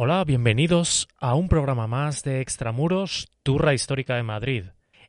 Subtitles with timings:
[0.00, 4.66] Hola, bienvenidos a un programa más de Extramuros, Turra Histórica de Madrid.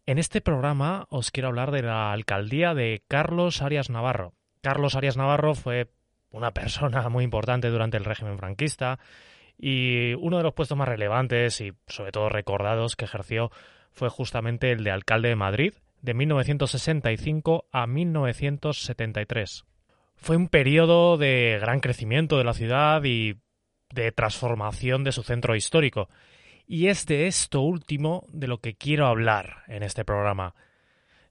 [0.08, 4.34] En este programa os quiero hablar de la alcaldía de Carlos Arias Navarro.
[4.64, 5.92] Carlos Arias Navarro fue
[6.32, 8.98] una persona muy importante durante el régimen franquista
[9.60, 13.52] y uno de los puestos más relevantes y sobre todo recordados que ejerció
[13.92, 19.66] fue justamente el de alcalde de Madrid de 1965 a 1973.
[20.16, 23.36] Fue un periodo de gran crecimiento de la ciudad y
[23.94, 26.10] de transformación de su centro histórico.
[26.68, 30.54] Y es de esto último de lo que quiero hablar en este programa,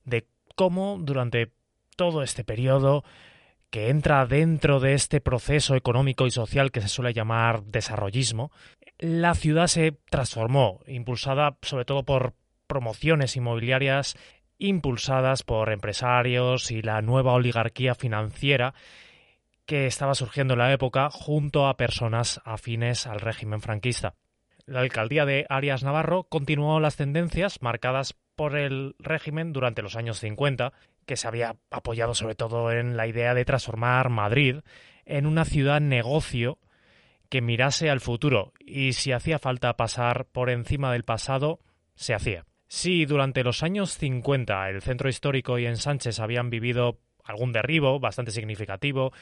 [0.04, 1.52] de cómo durante
[1.96, 3.04] todo este periodo
[3.70, 8.50] que entra dentro de este proceso económico y social que se suele llamar desarrollismo,
[8.98, 12.34] la ciudad se transformó, impulsada sobre todo por
[12.66, 14.16] promociones inmobiliarias
[14.58, 18.74] impulsadas por empresarios y la nueva oligarquía financiera
[19.68, 24.14] que estaba surgiendo en la época junto a personas afines al régimen franquista.
[24.64, 30.20] La alcaldía de Arias Navarro continuó las tendencias marcadas por el régimen durante los años
[30.20, 30.72] 50,
[31.04, 34.60] que se había apoyado sobre todo en la idea de transformar Madrid
[35.04, 36.58] en una ciudad negocio
[37.28, 41.60] que mirase al futuro y si hacía falta pasar por encima del pasado,
[41.94, 42.46] se hacía.
[42.68, 48.00] Si durante los años 50 el centro histórico y en Sánchez habían vivido algún derribo
[48.00, 49.12] bastante significativo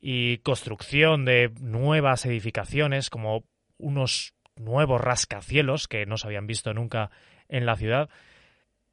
[0.00, 3.44] y construcción de nuevas edificaciones como
[3.76, 7.10] unos nuevos rascacielos que no se habían visto nunca
[7.48, 8.08] en la ciudad.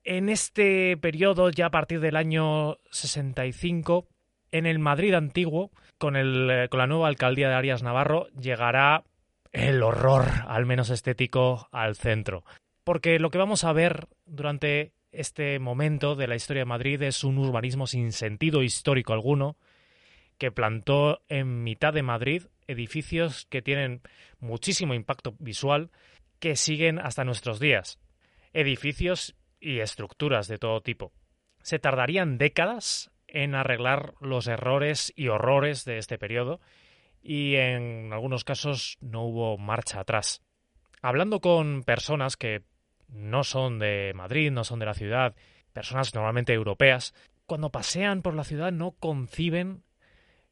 [0.03, 4.07] En este periodo, ya a partir del año 65,
[4.51, 9.03] en el Madrid antiguo, con, el, eh, con la nueva alcaldía de Arias Navarro, llegará
[9.51, 12.43] el horror, al menos estético, al centro.
[12.83, 17.23] Porque lo que vamos a ver durante este momento de la historia de Madrid es
[17.23, 19.57] un urbanismo sin sentido histórico alguno,
[20.37, 24.01] que plantó en mitad de Madrid edificios que tienen
[24.39, 25.89] muchísimo impacto visual
[26.39, 27.99] que siguen hasta nuestros días.
[28.53, 31.11] Edificios y estructuras de todo tipo.
[31.61, 36.59] Se tardarían décadas en arreglar los errores y horrores de este periodo
[37.21, 40.41] y en algunos casos no hubo marcha atrás.
[41.01, 42.63] Hablando con personas que
[43.09, 45.35] no son de Madrid, no son de la ciudad,
[45.73, 47.13] personas normalmente europeas,
[47.45, 49.83] cuando pasean por la ciudad no conciben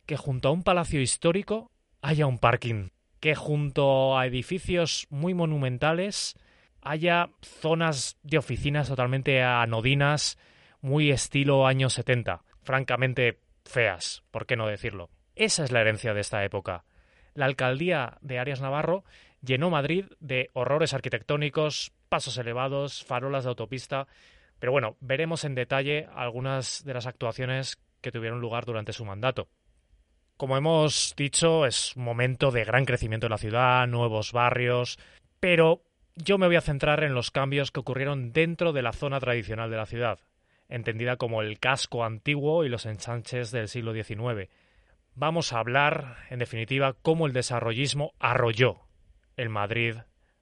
[0.06, 1.72] que junto a un palacio histórico
[2.02, 2.90] haya un parking,
[3.20, 6.36] que junto a edificios muy monumentales
[6.82, 10.38] haya zonas de oficinas totalmente anodinas,
[10.82, 15.10] muy estilo años 70, francamente feas, ¿por qué no decirlo?
[15.36, 16.86] Esa es la herencia de esta época.
[17.34, 19.04] La alcaldía de Arias Navarro
[19.42, 24.08] llenó Madrid de horrores arquitectónicos, pasos elevados, farolas de autopista,
[24.60, 29.50] pero bueno, veremos en detalle algunas de las actuaciones que tuvieron lugar durante su mandato.
[30.38, 35.00] Como hemos dicho, es un momento de gran crecimiento en la ciudad, nuevos barrios,
[35.40, 35.82] pero
[36.16, 39.70] yo me voy a centrar en los cambios que ocurrieron dentro de la zona tradicional
[39.70, 40.20] de la ciudad,
[40.68, 44.50] entendida como el casco antiguo y los ensanches del siglo XIX.
[45.14, 48.82] Vamos a hablar, en definitiva, cómo el desarrollismo arrolló
[49.38, 49.96] el Madrid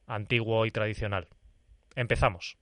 [0.07, 1.27] antiguo y tradicional.
[1.95, 2.57] Empezamos.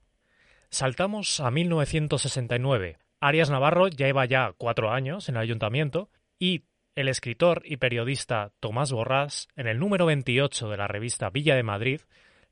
[0.68, 2.98] Saltamos a 1969.
[3.20, 8.52] Arias Navarro ya lleva ya cuatro años en el ayuntamiento y el escritor y periodista
[8.60, 12.00] Tomás Borrás, en el número 28 de la revista Villa de Madrid,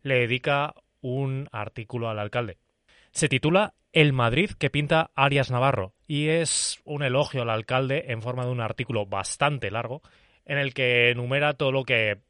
[0.02, 2.58] le dedica un artículo al alcalde.
[3.10, 8.22] Se titula El Madrid que pinta Arias Navarro y es un elogio al alcalde en
[8.22, 10.02] forma de un artículo bastante largo
[10.46, 12.20] en el que enumera todo lo que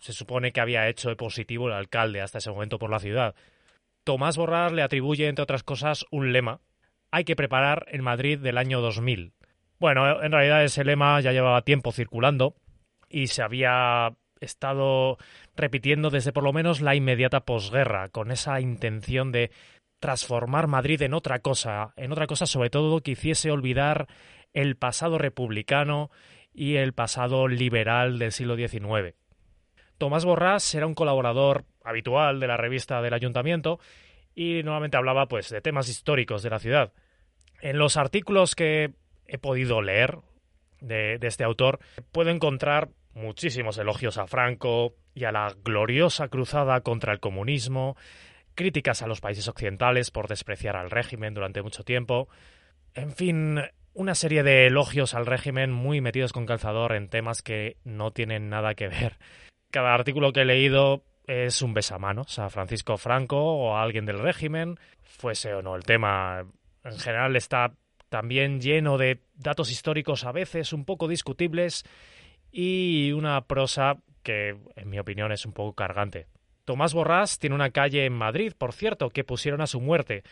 [0.00, 3.34] se supone que había hecho de positivo el alcalde hasta ese momento por la ciudad.
[4.04, 6.60] Tomás Borrás le atribuye, entre otras cosas, un lema.
[7.10, 9.32] Hay que preparar el Madrid del año 2000,
[9.82, 12.54] bueno, en realidad ese lema ya llevaba tiempo circulando
[13.08, 15.18] y se había estado
[15.56, 19.50] repitiendo desde por lo menos la inmediata posguerra, con esa intención de
[19.98, 24.06] transformar Madrid en otra cosa, en otra cosa sobre todo que hiciese olvidar
[24.52, 26.12] el pasado republicano
[26.54, 29.16] y el pasado liberal del siglo XIX.
[29.98, 33.80] Tomás Borrás era un colaborador habitual de la revista del ayuntamiento
[34.32, 36.92] y normalmente hablaba pues de temas históricos de la ciudad.
[37.60, 40.18] En los artículos que he podido leer
[40.80, 41.78] de, este autor,
[42.10, 47.96] puedo encontrar muchísimos elogios a Franco y a la gloriosa cruzada contra el comunismo,
[48.54, 52.28] críticas a los países occidentales por despreciar al régimen durante mucho tiempo,
[52.94, 53.60] en fin,
[53.94, 58.48] una serie de elogios al régimen muy metidos con calzador en temas que no tienen
[58.48, 59.18] nada que ver.
[59.70, 64.18] Cada artículo que he leído es un besamanos a Francisco Franco o a alguien del
[64.18, 66.44] régimen, fuese o no el tema.
[66.84, 67.72] En general está
[68.12, 71.82] también lleno de datos históricos a veces un poco discutibles
[72.50, 76.26] y una prosa que en mi opinión es un poco cargante.
[76.66, 80.24] Tomás Borrás tiene una calle en Madrid, por cierto, que pusieron a su muerte.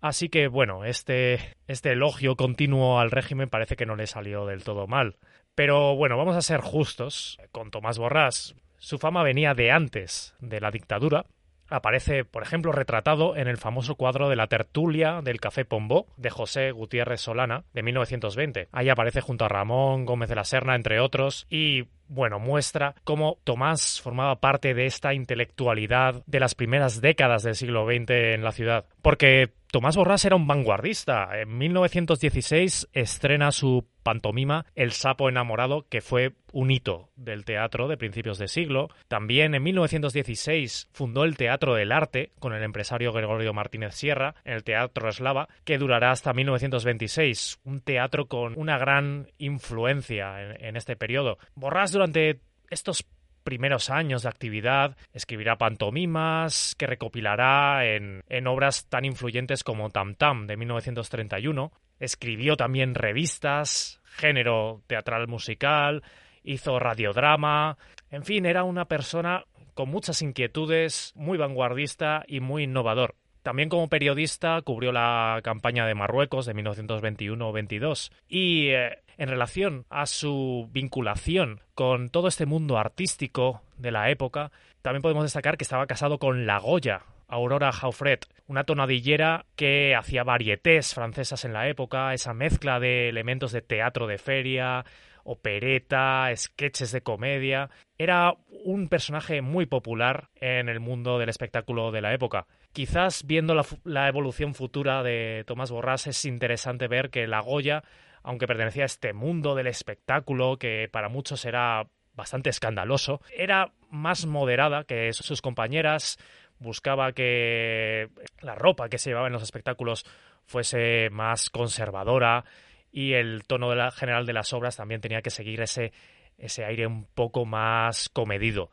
[0.00, 4.62] Así que bueno, este, este elogio continuo al régimen parece que no le salió del
[4.62, 5.16] todo mal.
[5.56, 8.54] Pero bueno, vamos a ser justos con Tomás Borrás.
[8.78, 11.26] Su fama venía de antes de la dictadura,
[11.68, 16.30] aparece, por ejemplo, retratado en el famoso cuadro de la tertulia del Café Pombó de
[16.30, 18.68] José Gutiérrez Solana de 1920.
[18.72, 23.38] Ahí aparece junto a Ramón Gómez de la Serna, entre otros, y bueno, muestra cómo
[23.44, 28.52] Tomás formaba parte de esta intelectualidad de las primeras décadas del siglo XX en la
[28.52, 28.84] ciudad.
[29.02, 31.30] Porque Tomás Borrás era un vanguardista.
[31.36, 37.96] En 1916 estrena su pantomima El sapo enamorado, que fue un hito del teatro de
[37.96, 38.90] principios de siglo.
[39.08, 44.52] También en 1916 fundó el Teatro del Arte con el empresario Gregorio Martínez Sierra en
[44.52, 47.58] el Teatro Eslava, que durará hasta 1926.
[47.64, 51.38] Un teatro con una gran influencia en, este periodo.
[51.56, 52.38] Borrás durante
[52.70, 53.04] estos
[53.44, 60.14] primeros años de actividad escribirá pantomimas que recopilará en, en, obras tan influyentes como Tam
[60.14, 61.70] Tam de 1931.
[62.00, 66.02] Escribió también revistas, género teatral musical,
[66.42, 67.78] hizo radiodrama.
[68.10, 69.44] En fin, era una persona
[69.74, 73.14] con muchas inquietudes, muy vanguardista y muy innovador.
[73.44, 80.06] También como periodista cubrió la campaña de Marruecos de 1921-22 y eh, en relación a
[80.06, 84.50] su vinculación con todo este mundo artístico de la época,
[84.80, 90.24] también podemos destacar que estaba casado con la Goya, Aurora Jaufret, una tonadillera que hacía
[90.24, 94.86] varietés francesas en la época, esa mezcla de elementos de teatro de feria,
[95.22, 97.68] opereta, sketches de comedia.
[97.98, 98.32] Era
[98.64, 102.46] un personaje muy popular en el mundo del espectáculo de la época.
[102.74, 103.54] Quizás viendo
[103.84, 107.84] la, evolución futura de Tomás Borrás es interesante ver que la Goya,
[108.24, 114.26] aunque pertenecía a este mundo del espectáculo que para muchos era bastante escandaloso, era más
[114.26, 116.18] moderada que sus compañeras,
[116.58, 118.08] buscaba que
[118.40, 120.04] la ropa que se llevaba en los espectáculos
[120.44, 122.44] fuese más conservadora,
[122.90, 125.92] y el tono general de las obras también tenía que seguir ese,
[126.38, 128.72] ese aire un poco más comedido.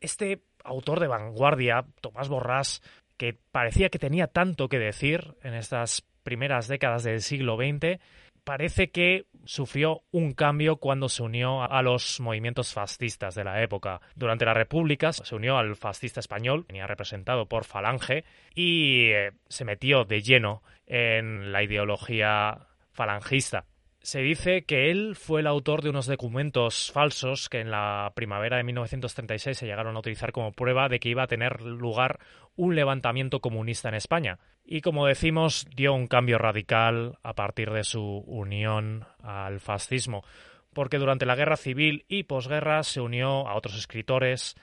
[0.00, 2.82] Este autor de vanguardia, Tomás Borrás,
[3.22, 8.00] que parecía que tenía tanto que decir en estas primeras décadas del siglo XX,
[8.42, 14.00] parece que sufrió un cambio cuando se unió a los movimientos fascistas de la época.
[14.16, 18.24] Durante la República se unió al fascista español, venía representado por Falange,
[18.56, 23.66] y eh, se metió de lleno en la ideología falangista.
[24.02, 28.56] Se dice que él fue el autor de unos documentos falsos que en la primavera
[28.56, 32.18] de 1936 se llegaron a utilizar como prueba de que iba a tener lugar
[32.56, 34.40] un levantamiento comunista en España.
[34.64, 40.24] Y como decimos, dio un cambio radical a partir de su unión al fascismo,
[40.72, 44.56] porque durante la guerra civil y posguerra se unió a otros escritores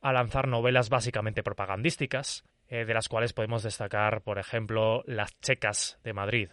[0.00, 5.98] a lanzar novelas básicamente propagandísticas, eh, de las cuales podemos destacar, por ejemplo, Las Checas
[6.02, 6.48] de Madrid,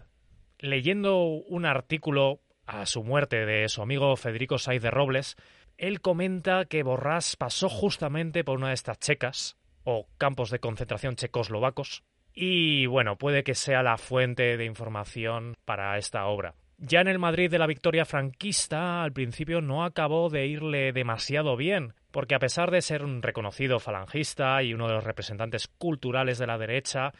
[0.63, 5.35] leyendo un artículo a su muerte de su amigo Federico Saiz de Robles,
[5.77, 11.17] él comenta que Borrás pasó justamente por una de estas checas, o campos de concentración
[11.17, 16.55] checoslovacos, y bueno, puede que sea la fuente de información para esta obra.
[16.77, 21.57] Ya en el Madrid de la victoria franquista, al principio no acabó de irle demasiado
[21.57, 26.37] bien, porque a pesar de ser un reconocido falangista y uno de los representantes culturales
[26.37, 27.11] de la derecha,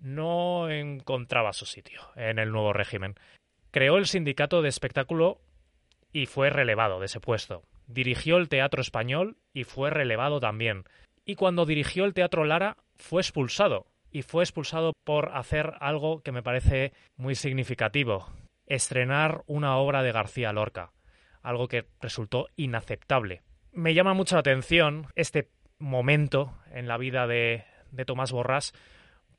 [0.00, 3.14] no encontraba su sitio en el nuevo régimen.
[3.70, 5.40] Creó el sindicato de espectáculo
[6.12, 7.62] y fue relevado de ese puesto.
[7.86, 10.84] Dirigió el Teatro Español y fue relevado también.
[11.24, 13.86] Y cuando dirigió el Teatro Lara fue expulsado.
[14.10, 18.26] Y fue expulsado por hacer algo que me parece muy significativo.
[18.66, 20.92] Estrenar una obra de García Lorca.
[21.42, 23.42] Algo que resultó inaceptable.
[23.72, 28.72] Me llama mucho la atención este momento en la vida de, de Tomás Borrás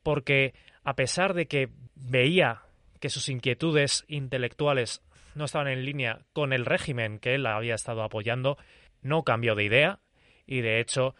[0.03, 0.53] porque
[0.83, 2.61] a pesar de que veía
[2.99, 5.01] que sus inquietudes intelectuales
[5.35, 8.57] no estaban en línea con el régimen que él había estado apoyando,
[9.01, 9.99] no cambió de idea
[10.45, 11.15] y de hecho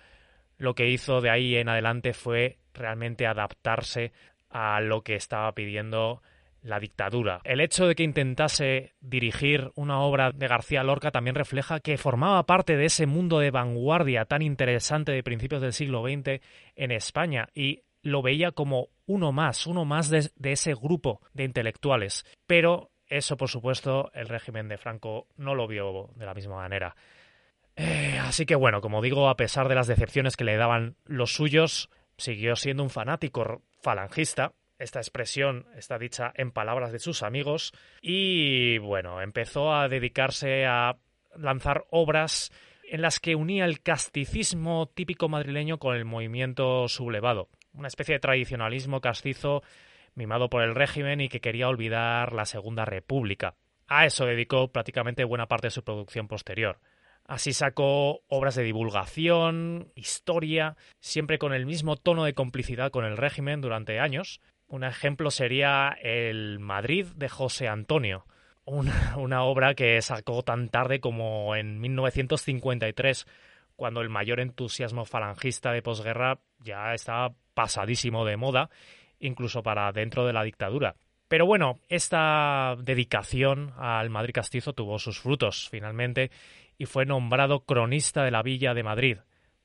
[0.57, 4.11] lo que hizo de ahí en adelante fue realmente adaptarse
[4.49, 6.21] a lo que estaba pidiendo
[6.61, 7.41] la dictadura.
[7.43, 12.45] El hecho de que intentase dirigir una obra de García Lorca también refleja que formaba
[12.45, 16.41] parte de ese mundo de vanguardia tan interesante de principios del siglo XX
[16.75, 22.25] en España y lo veía como uno más, uno más de, ese grupo de intelectuales.
[22.47, 26.95] Pero eso, por supuesto, el régimen de Franco no lo vio de la misma manera.
[27.75, 31.33] Eh, así que bueno, como digo, a pesar de las decepciones que le daban los
[31.33, 34.53] suyos, siguió siendo un fanático falangista.
[34.77, 40.97] Esta expresión está dicha en palabras de sus amigos y bueno, empezó a dedicarse a
[41.35, 42.51] lanzar obras
[42.91, 48.19] en las que unía el casticismo típico madrileño con el movimiento sublevado, una especie de
[48.19, 49.63] tradicionalismo castizo
[50.15, 53.55] mimado por el régimen y que quería olvidar la Segunda República.
[53.87, 56.79] A eso dedicó prácticamente buena parte de su producción posterior.
[57.25, 63.17] Así sacó obras de divulgación, historia, siempre con el mismo tono de complicidad con el
[63.17, 64.41] régimen durante años.
[64.67, 68.25] Un ejemplo sería El Madrid de José Antonio,
[68.65, 73.25] una, obra que sacó tan tarde como en 1953,
[73.81, 78.69] cuando el mayor entusiasmo falangista de posguerra ya estaba pasadísimo de moda,
[79.17, 80.97] incluso para dentro de la dictadura.
[81.27, 86.29] Pero bueno, esta dedicación al Madrid castizo tuvo sus frutos finalmente
[86.77, 89.17] y fue nombrado cronista de la Villa de Madrid,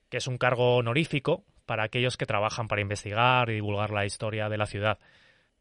[0.09, 4.49] que es un cargo honorífico para aquellos que trabajan para investigar y divulgar la historia
[4.49, 4.99] de la ciudad.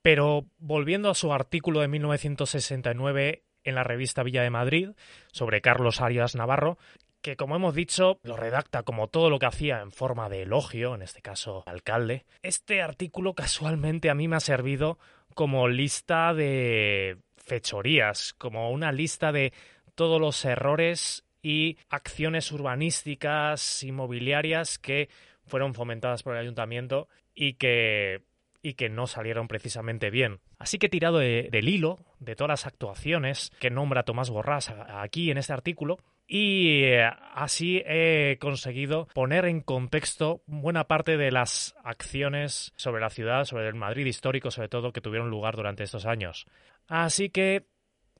[0.01, 4.91] Pero volviendo a su artículo de 1969 en la revista Villa de Madrid
[5.33, 6.77] sobre Carlos Arias Navarro,
[7.25, 10.93] que como hemos dicho lo redacta como todo lo que hacía en forma de elogio,
[10.93, 14.99] en este caso alcalde, este artículo casualmente a mí me ha servido
[15.33, 19.53] como lista de fechorías, como una lista de
[19.95, 25.09] todos los errores y acciones urbanísticas, inmobiliarias que
[25.47, 28.21] fueron fomentadas por el ayuntamiento y que
[28.61, 30.41] y que no salieron precisamente bien.
[30.59, 35.31] Así que he tirado del hilo de todas las actuaciones que nombra Tomás Borrás aquí
[35.31, 41.75] en este artículo y eh, así he conseguido poner en contexto buena parte de las
[41.83, 46.05] acciones sobre la ciudad, sobre el Madrid histórico sobre todo, que tuvieron lugar durante estos
[46.05, 46.45] años.
[46.87, 47.67] Así que,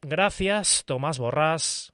[0.01, 1.93] gracias, Tomás Borrás,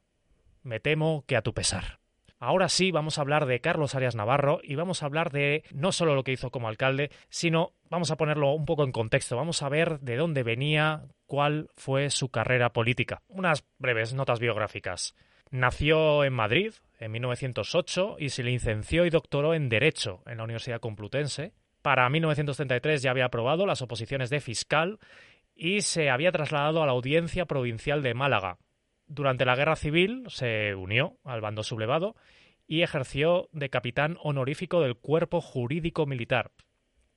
[0.64, 2.00] me temo que a tu pesar.
[2.40, 5.92] Ahora sí vamos a hablar de Carlos Arias Navarro y vamos a hablar de no
[5.92, 9.62] solo lo que hizo como alcalde, sino vamos a ponerlo un poco en contexto, vamos
[9.62, 13.22] a ver de dónde venía, cuál fue su carrera política.
[13.28, 15.16] Unas breves notas biográficas.
[15.52, 20.80] Nació en Madrid en 1908 y se licenció y doctoró en Derecho en la Universidad
[20.80, 21.54] Complutense.
[21.82, 25.00] Para 1933 ya había aprobado las oposiciones de fiscal
[25.56, 28.58] y se había trasladado a la Audiencia Provincial de Málaga,
[29.14, 32.16] durante la Guerra Civil se unió al bando sublevado
[32.66, 36.52] y ejerció de capitán honorífico del Cuerpo Jurídico Militar.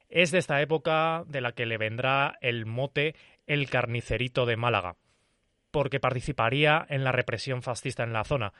[0.08, 3.14] Es de esta época de la que le vendrá el mote
[3.46, 4.96] el carnicerito de Málaga,
[5.74, 8.52] porque participaría en la represión fascista en la zona.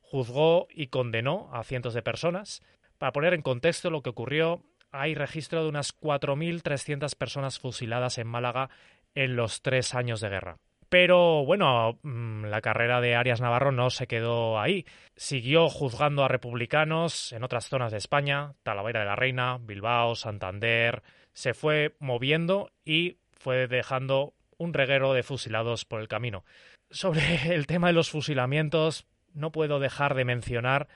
[0.00, 2.60] Juzgó y condenó a cientos de personas.
[2.98, 8.26] Para poner en contexto lo que ocurrió, hay registro de unas 4.300 personas fusiladas en
[8.26, 8.68] Málaga
[9.14, 10.56] en los tres años de guerra.
[10.88, 14.86] Pero bueno, mm, la carrera de Arias Navarro no se quedó ahí.
[15.14, 21.04] Siguió juzgando a republicanos en otras zonas de España, Talavera de la Reina, Bilbao, Santander.
[21.32, 26.44] Se fue moviendo y fue dejando un reguero de fusilados por el camino.
[26.90, 30.88] Sobre el tema de los fusilamientos, no puedo dejar de mencionar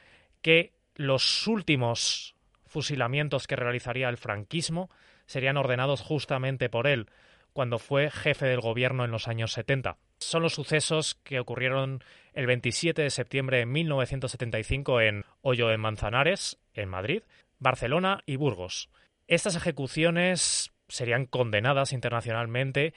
[0.43, 2.35] que los últimos
[2.67, 4.91] fusilamientos que realizaría el franquismo
[5.27, 7.09] serían ordenados justamente por él
[7.53, 9.97] cuando fue jefe del gobierno en los años 70.
[10.19, 12.03] Son los sucesos que ocurrieron
[12.33, 17.23] el 27 de septiembre de 1975 en Hoyo de Manzanares, en Madrid,
[17.59, 18.89] Barcelona y Burgos.
[19.27, 22.95] Estas ejecuciones serían condenadas internacionalmente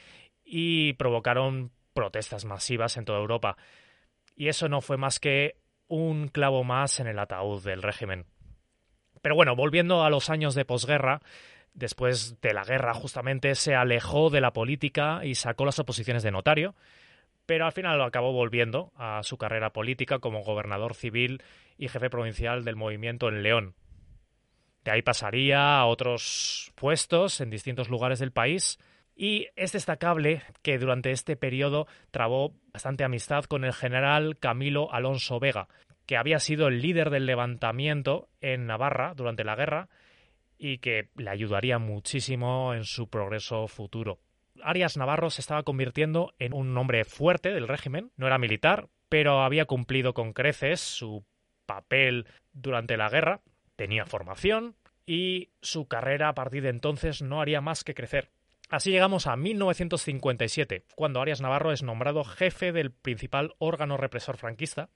[0.55, 3.57] y provocaron protestas masivas en toda Europa.
[4.35, 5.55] Y eso no fue más que
[5.87, 8.27] un clavo más en el ataúd del régimen.
[9.23, 11.21] Pero bueno, volviendo a los años de posguerra,
[11.73, 16.29] después de la guerra justamente se alejó de la política y sacó las oposiciones de
[16.29, 16.75] notario,
[17.47, 21.41] pero al final lo acabó volviendo a su carrera política como gobernador civil
[21.79, 23.73] y jefe provincial del movimiento en León.
[24.83, 28.77] De ahí pasaría a otros puestos en distintos lugares del país
[29.15, 35.39] y es destacable que durante este periodo trabó bastante amistad con el general Camilo Alonso
[35.39, 35.67] Vega,
[36.05, 39.89] que había sido el líder del levantamiento en Navarra durante la guerra
[40.57, 44.19] y que le ayudaría muchísimo en su progreso futuro.
[44.61, 49.41] Arias Navarro se estaba convirtiendo en un hombre fuerte del régimen, no era militar, pero
[49.41, 51.25] había cumplido con creces su
[51.65, 53.41] papel durante la guerra,
[53.75, 58.29] tenía formación y su carrera a partir de entonces no haría más que crecer.
[58.73, 64.89] Así llegamos a 1957, cuando Arias Navarro es nombrado jefe del principal órgano represor franquista,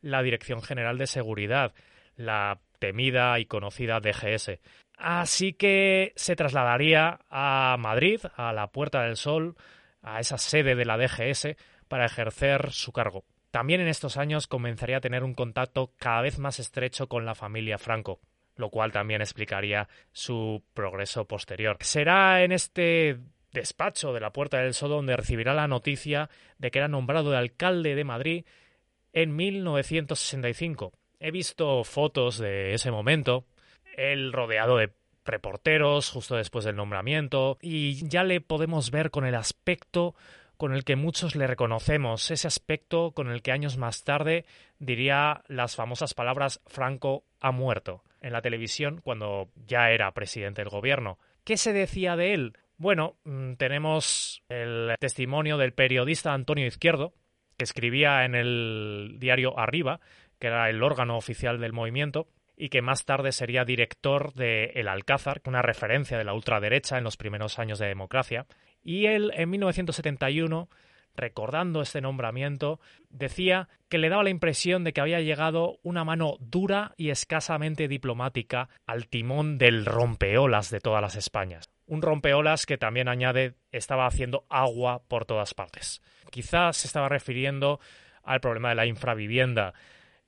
[0.00, 1.74] la Dirección General de Seguridad,
[2.16, 4.60] la temida y conocida DGS.
[4.96, 9.56] Así que se trasladaría a Madrid, a la Puerta del Sol,
[10.00, 11.48] a esa sede de la DGS,
[11.86, 13.26] para ejercer su cargo.
[13.50, 17.34] También en estos años comenzaría a tener un contacto cada vez más estrecho con la
[17.34, 18.20] familia Franco,
[18.58, 21.78] lo cual también explicaría su progreso posterior.
[21.80, 23.18] Será en este
[23.52, 27.38] despacho de la Puerta del Sol donde recibirá la noticia de que era nombrado de
[27.38, 28.44] alcalde de Madrid
[29.14, 33.44] en 1965 He visto fotos de ese momento,
[33.96, 34.92] él rodeado de
[35.24, 40.14] reporteros justo después del nombramiento, y ya le podemos ver con el aspecto
[40.56, 44.44] con el que muchos le reconocemos, ese aspecto con el que años más tarde
[44.78, 50.70] diría las famosas palabras Franco ha muerto en la televisión cuando ya era presidente del
[50.70, 51.18] gobierno.
[51.44, 52.52] ¿Qué se decía de él?
[52.76, 57.12] Bueno, mm, tenemos el testimonio del periodista Antonio Izquierdo,
[57.56, 60.00] que escribía en el diario Arriba,
[60.38, 64.88] que era el órgano oficial del movimiento, y que más tarde sería director de El
[64.88, 68.46] Alcázar, una referencia de la ultraderecha en los primeros años de democracia.
[68.82, 70.68] Y él, en 1971,
[71.18, 76.36] recordando este nombramiento, decía que le daba la impresión de que había llegado una mano
[76.40, 82.78] dura y escasamente diplomática al timón del rompeolas de todas las Españas un rompeolas que
[82.78, 86.02] también añade estaba haciendo agua por todas partes.
[86.30, 87.80] Quizás se estaba refiriendo
[88.22, 89.72] al problema de la infravivienda.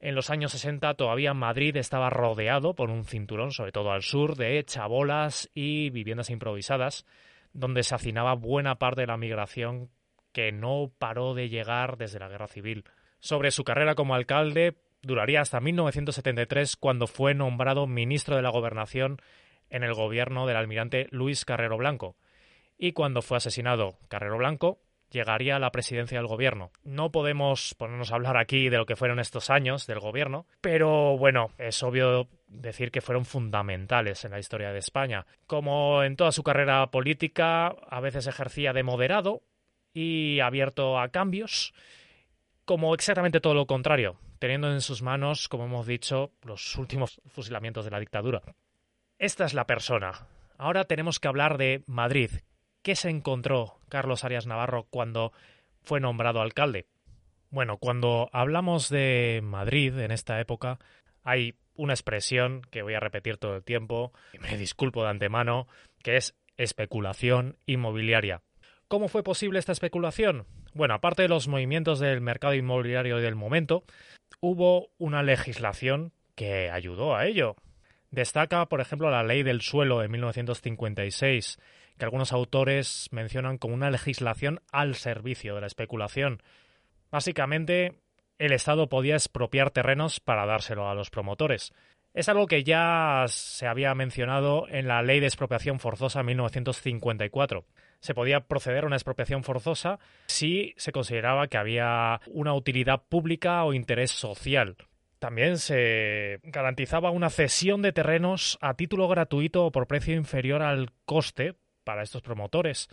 [0.00, 4.36] En los años 60 todavía Madrid estaba rodeado por un cinturón, sobre todo al sur,
[4.36, 7.04] de chabolas y viviendas improvisadas,
[7.52, 9.90] donde se hacinaba buena parte de la migración
[10.32, 12.84] que no paró de llegar desde la Guerra Civil.
[13.18, 19.18] Sobre su carrera como alcalde, duraría hasta 1973 cuando fue nombrado ministro de la Gobernación
[19.68, 22.16] en el gobierno del almirante Luis Carrero Blanco.
[22.76, 26.70] Y cuando fue asesinado Carrero Blanco, llegaría a la presidencia del gobierno.
[26.84, 31.18] No podemos ponernos a hablar aquí de lo que fueron estos años del gobierno, pero
[31.18, 35.26] bueno, es obvio decir que fueron fundamentales en la historia de España.
[35.46, 39.42] Como en toda su carrera política, a veces ejercía de moderado
[39.92, 41.74] y abierto a cambios,
[42.64, 47.84] como exactamente todo lo contrario, teniendo en sus manos, como hemos dicho, los últimos fusilamientos
[47.84, 48.42] de la dictadura.
[49.18, 50.26] Esta es la persona.
[50.56, 52.30] Ahora tenemos que hablar de Madrid.
[52.82, 55.32] ¿Qué se encontró Carlos Arias Navarro cuando
[55.82, 56.86] fue nombrado alcalde?
[57.50, 60.78] Bueno, cuando hablamos de Madrid en esta época,
[61.24, 65.66] hay una expresión que voy a repetir todo el tiempo, y me disculpo de antemano,
[66.02, 68.42] que es especulación inmobiliaria.
[68.90, 70.48] ¿Cómo fue posible esta especulación?
[70.74, 73.84] Bueno, aparte de los movimientos del mercado inmobiliario del momento,
[74.40, 77.54] hubo una legislación que ayudó a ello.
[78.10, 81.60] Destaca, por ejemplo, la ley del suelo de 1956,
[81.98, 86.42] que algunos autores mencionan como una legislación al servicio de la especulación.
[87.12, 88.00] Básicamente,
[88.38, 91.72] el Estado podía expropiar terrenos para dárselo a los promotores.
[92.12, 97.64] Es algo que ya se había mencionado en la Ley de Expropiación Forzosa 1954.
[98.00, 103.62] Se podía proceder a una expropiación forzosa si se consideraba que había una utilidad pública
[103.64, 104.76] o interés social.
[105.18, 110.92] También se garantizaba una cesión de terrenos a título gratuito o por precio inferior al
[111.04, 112.88] coste para estos promotores,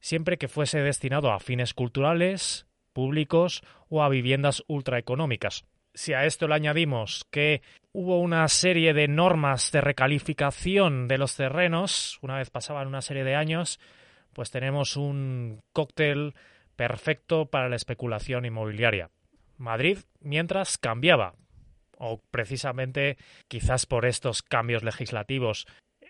[0.00, 5.66] siempre que fuese destinado a fines culturales, públicos o a viviendas ultraeconómicas.
[5.92, 7.60] Si a esto le añadimos que
[7.92, 13.24] hubo una serie de normas de recalificación de los terrenos, una vez pasaban una serie
[13.24, 13.78] de años,
[14.32, 16.34] pues tenemos un cóctel
[16.76, 19.10] perfecto para la especulación inmobiliaria.
[19.58, 21.34] Madrid, mientras, cambiaba,
[21.98, 23.16] o precisamente
[23.48, 25.66] quizás por estos cambios legislativos.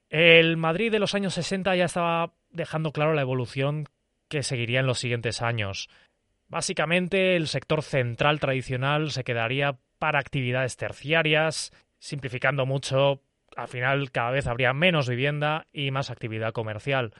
[0.08, 3.86] El Madrid de los años 60 ya estaba dejando claro la evolución
[4.28, 5.90] que seguiría en los siguientes años.
[6.48, 13.22] Básicamente el sector central tradicional se quedaría para actividades terciarias, simplificando mucho,
[13.56, 17.12] al final cada vez habría menos vivienda y más actividad comercial.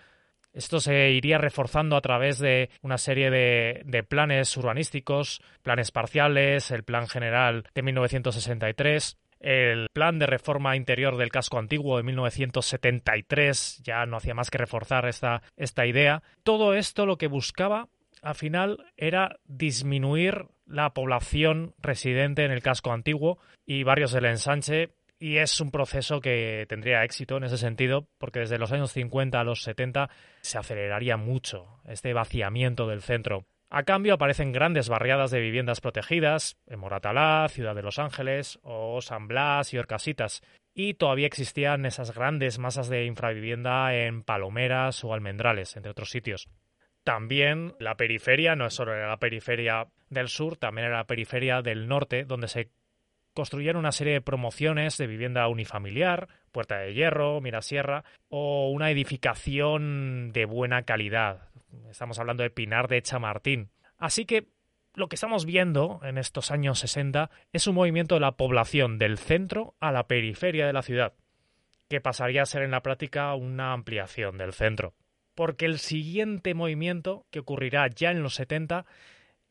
[0.53, 6.85] Esto se iría reforzando a través de una serie de, planes urbanísticos, planes parciales, el
[6.85, 14.07] plan general de 1963, el plan de reforma interior del casco antiguo de 1973 ya
[14.07, 16.23] no hacía más que reforzar esta, esta idea.
[16.43, 17.89] Todo esto lo que buscaba
[18.21, 24.91] al final era disminuir la población residente en el casco antiguo y barrios del ensanche
[25.23, 29.39] y es un proceso que tendría éxito en ese sentido, porque desde los años 50
[29.39, 33.47] a los 70 se aceleraría mucho este vaciamiento del centro.
[33.71, 39.01] A cambio aparecen grandes barriadas de viviendas protegidas en Moratalá, Ciudad de Los Ángeles o
[39.01, 40.43] San Blas y Orcasitas,
[40.75, 46.49] y todavía existían esas grandes masas de infravivienda en Palomeras o Almendrales, entre otros sitios.
[47.05, 51.87] También la periferia no es solo la periferia del sur, también era la periferia del
[51.87, 52.71] norte, donde se
[53.35, 60.33] construyeron una serie de promociones de vivienda unifamiliar, Puerta de Hierro, Mirasierra, o una edificación
[60.33, 61.49] de buena calidad.
[61.91, 63.71] Estamos hablando de Pinar de Chamartín.
[63.99, 64.49] Así que
[64.95, 69.17] lo que estamos viendo en estos años 60 es un movimiento de la población del
[69.17, 71.15] centro a la periferia de la ciudad,
[71.89, 74.93] que pasaría a ser en la práctica una ampliación del centro.
[75.35, 78.85] Porque el siguiente movimiento que ocurrirá ya en los 70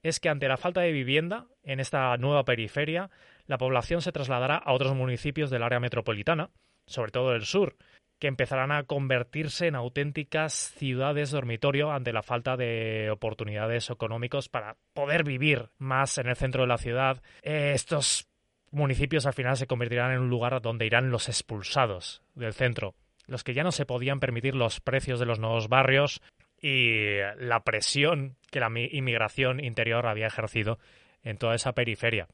[0.03, 3.09] es que ante la falta de vivienda en esta nueva periferia,
[3.51, 6.51] la población se trasladará a otros municipios del área metropolitana,
[6.85, 7.75] sobre todo del sur,
[8.17, 14.77] que empezarán a convertirse en auténticas ciudades dormitorio ante la falta de oportunidades económicas para
[14.93, 17.21] poder vivir más en el centro de la ciudad.
[17.41, 18.29] Estos
[18.71, 22.95] municipios al final se convertirán en un lugar donde irán los expulsados del centro,
[23.27, 26.21] los que ya no se podían permitir los precios de los nuevos barrios
[26.61, 30.79] y la presión que la inmigración interior había ejercido
[31.21, 32.29] en toda esa periferia.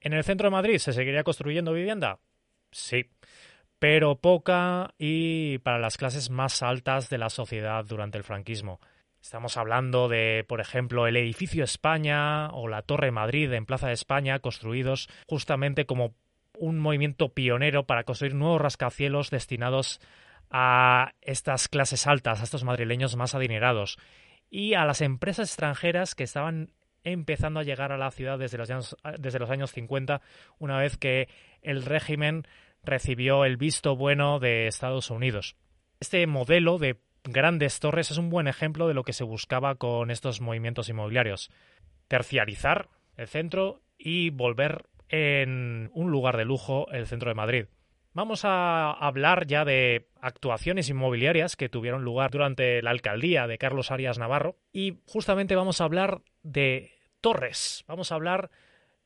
[0.00, 2.18] ¿En el centro de Madrid se seguiría construyendo vivienda?
[2.72, 3.10] Sí
[3.80, 8.78] pero poca y para las clases más altas de la sociedad durante el franquismo.
[9.22, 13.94] Estamos hablando de, por ejemplo, el edificio España o la Torre Madrid en Plaza de
[13.94, 16.14] España, construidos justamente como
[16.58, 19.98] un movimiento pionero para construir nuevos rascacielos destinados
[20.50, 23.98] a estas clases altas, a estos madrileños más adinerados,
[24.50, 26.70] y a las empresas extranjeras que estaban
[27.04, 30.20] empezando a llegar a la ciudad desde los años, desde los años 50,
[30.58, 31.28] una vez que
[31.62, 32.44] el régimen
[32.82, 35.56] recibió el visto bueno de Estados Unidos.
[36.00, 40.10] Este modelo de grandes torres es un buen ejemplo de lo que se buscaba con
[40.10, 41.50] estos movimientos inmobiliarios.
[42.08, 47.66] Terciarizar el centro y volver en un lugar de lujo el centro de Madrid.
[48.12, 53.92] Vamos a hablar ya de actuaciones inmobiliarias que tuvieron lugar durante la alcaldía de Carlos
[53.92, 57.84] Arias Navarro y justamente vamos a hablar de torres.
[57.86, 58.50] Vamos a hablar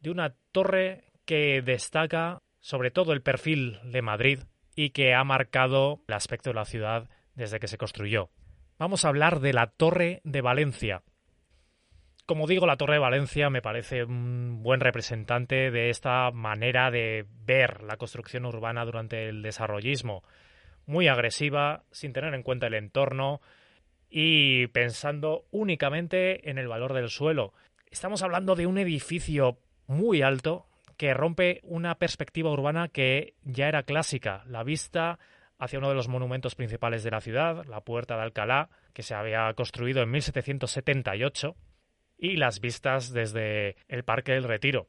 [0.00, 4.40] de una torre que destaca sobre todo el perfil de Madrid
[4.74, 8.30] y que ha marcado el aspecto de la ciudad desde que se construyó.
[8.78, 11.02] Vamos a hablar de la Torre de Valencia.
[12.26, 17.26] Como digo, la Torre de Valencia me parece un buen representante de esta manera de
[17.44, 20.24] ver la construcción urbana durante el desarrollismo.
[20.86, 23.40] Muy agresiva, sin tener en cuenta el entorno
[24.16, 27.52] y pensando únicamente en el valor del suelo.
[27.90, 33.82] Estamos hablando de un edificio muy alto, que rompe una perspectiva urbana que ya era
[33.82, 35.18] clásica, la vista
[35.58, 39.14] hacia uno de los monumentos principales de la ciudad, la Puerta de Alcalá, que se
[39.14, 41.56] había construido en 1778,
[42.16, 44.86] y las vistas desde el Parque del Retiro.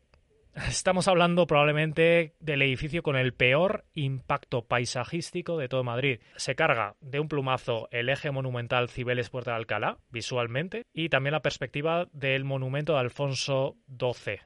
[0.55, 6.21] Estamos hablando probablemente del edificio con el peor impacto paisajístico de todo Madrid.
[6.37, 11.33] Se carga de un plumazo el eje monumental Cibeles Puerta de Alcalá, visualmente, y también
[11.33, 14.39] la perspectiva del monumento de Alfonso XII,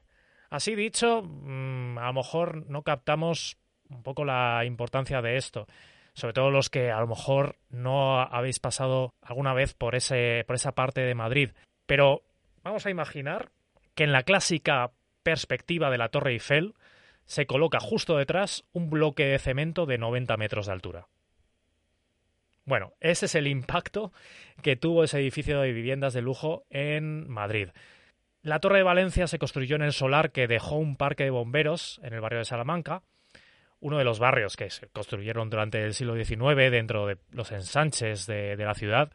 [0.50, 3.56] Así dicho, mm, a lo mejor no captamos
[3.88, 5.68] un poco la importancia de esto.
[6.12, 10.56] Sobre todo los que a lo mejor no habéis pasado alguna vez por, ese, por
[10.56, 11.50] esa parte de Madrid.
[11.86, 12.22] Pero
[12.64, 13.52] vamos a imaginar
[13.94, 14.90] que en la clásica
[15.22, 16.74] perspectiva de la Torre Eiffel
[17.24, 21.06] se coloca justo detrás un bloque de cemento de 90 metros de altura.
[22.64, 24.12] Bueno, ese es el impacto
[24.62, 27.70] que tuvo ese edificio de viviendas de lujo en Madrid.
[28.42, 32.00] La Torre de Valencia se construyó en el solar que dejó un parque de bomberos
[32.02, 33.02] en el barrio de Salamanca,
[33.80, 38.26] uno de los barrios que se construyeron durante el siglo XIX dentro de los ensanches
[38.26, 39.12] de, la ciudad.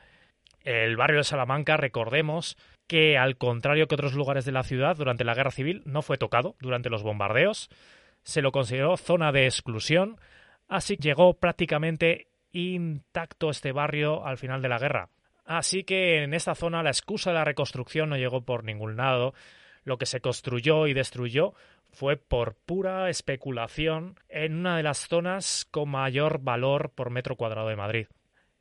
[0.64, 5.24] El barrio de Salamanca, recordemos que al contrario que otros lugares de la ciudad durante
[5.24, 7.70] la guerra civil, no fue tocado durante los bombardeos,
[8.24, 10.18] se lo consideró zona de exclusión,
[10.68, 15.10] así llegó prácticamente intacto este barrio al final de la guerra.
[15.46, 19.34] Así que en esta zona la excusa de la reconstrucción no llegó por ningún lado.
[19.84, 21.54] Lo que se construyó y destruyó
[21.92, 27.70] fue por pura especulación en una de las zonas con mayor valor por metro cuadrado
[27.70, 28.08] de Madrid.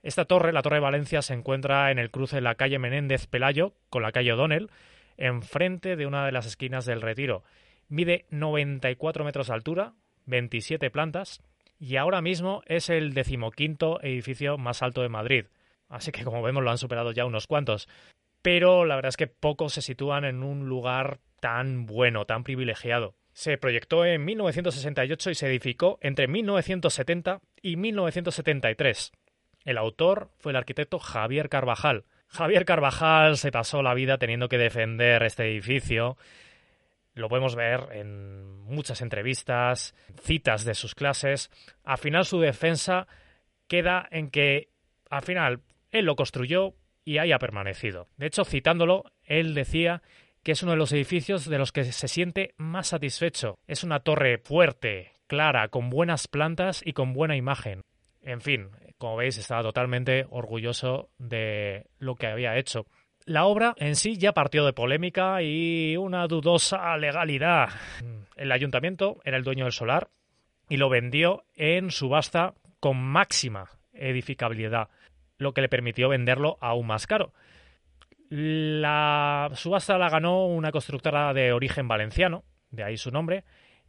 [0.05, 3.27] Esta torre, la Torre de Valencia, se encuentra en el cruce de la calle Menéndez
[3.27, 4.71] Pelayo con la calle O'Donnell,
[5.17, 7.43] enfrente de una de las esquinas del Retiro.
[7.89, 9.95] Mide 94 metros de altura,
[10.27, 11.41] 27 plantas,
[11.81, 15.47] y ahora mismo es el decimoquinto edificio más alto de Madrid.
[15.89, 17.89] Así que como vemos lo han superado ya unos cuantos.
[18.43, 23.15] Pero la verdad es que pocos se sitúan en un lugar tan bueno, tan privilegiado.
[23.33, 29.13] Se proyectó en 1968 y se edificó entre 1970 y 1973.
[29.65, 32.05] El autor fue el arquitecto Javier Carvajal.
[32.29, 36.17] Javier Carvajal se pasó la vida teniendo que defender este edificio.
[37.15, 41.51] Lo podemos ver en muchas entrevistas, citas de sus clases.
[41.85, 43.07] Al final su defensa
[43.69, 44.69] queda en que
[45.11, 46.75] al final él lo construyó
[47.05, 48.09] y haya permanecido.
[48.17, 50.03] De hecho, citándolo, él decía
[50.43, 53.59] que es uno de los edificios de los que se siente más satisfecho.
[53.67, 57.83] Es una torre fuerte, clara, con buenas plantas y con buena imagen.
[58.23, 62.87] En fin, como veis, estaba totalmente orgulloso de lo que había hecho.
[63.27, 67.71] La obra en sí ya partió de polémica y una dudosa legalidad.
[68.37, 70.09] El ayuntamiento era el dueño del solar
[70.69, 74.89] y lo vendió en subasta con máxima edificabilidad
[75.39, 77.33] lo que le permitió venderlo aún más caro.
[78.31, 83.45] La subasta la ganó una constructora de origen valenciano, de ahí su nombre,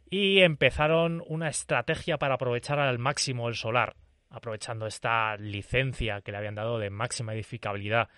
[0.08, 3.96] y empezaron una estrategia para aprovechar al máximo el solar,
[4.36, 8.08] aprovechando esta licencia que le habían dado de máxima edificabilidad.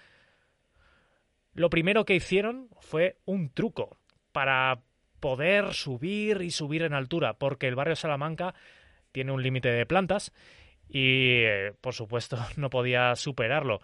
[1.54, 3.96] Lo primero que hicieron fue un truco
[4.33, 4.81] para
[5.20, 8.54] poder subir y subir en altura, porque el barrio Salamanca
[9.12, 10.33] tiene un límite de plantas
[10.88, 13.81] y, eh, por supuesto, no podía superarlo.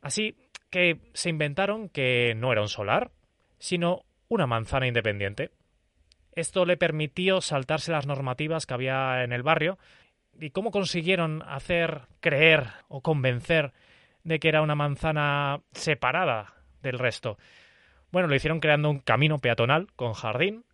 [0.00, 0.36] Así
[0.70, 3.10] que se inventaron que no era un solar,
[3.58, 5.50] sino una manzana independiente.
[6.34, 9.78] Esto le permitió saltarse las normativas que había en el barrio.
[10.40, 13.72] ¿Y cómo consiguieron hacer creer o convencer
[14.24, 17.38] de que era una manzana separada del resto?
[18.10, 20.64] Bueno, lo hicieron creando un camino peatonal con jardín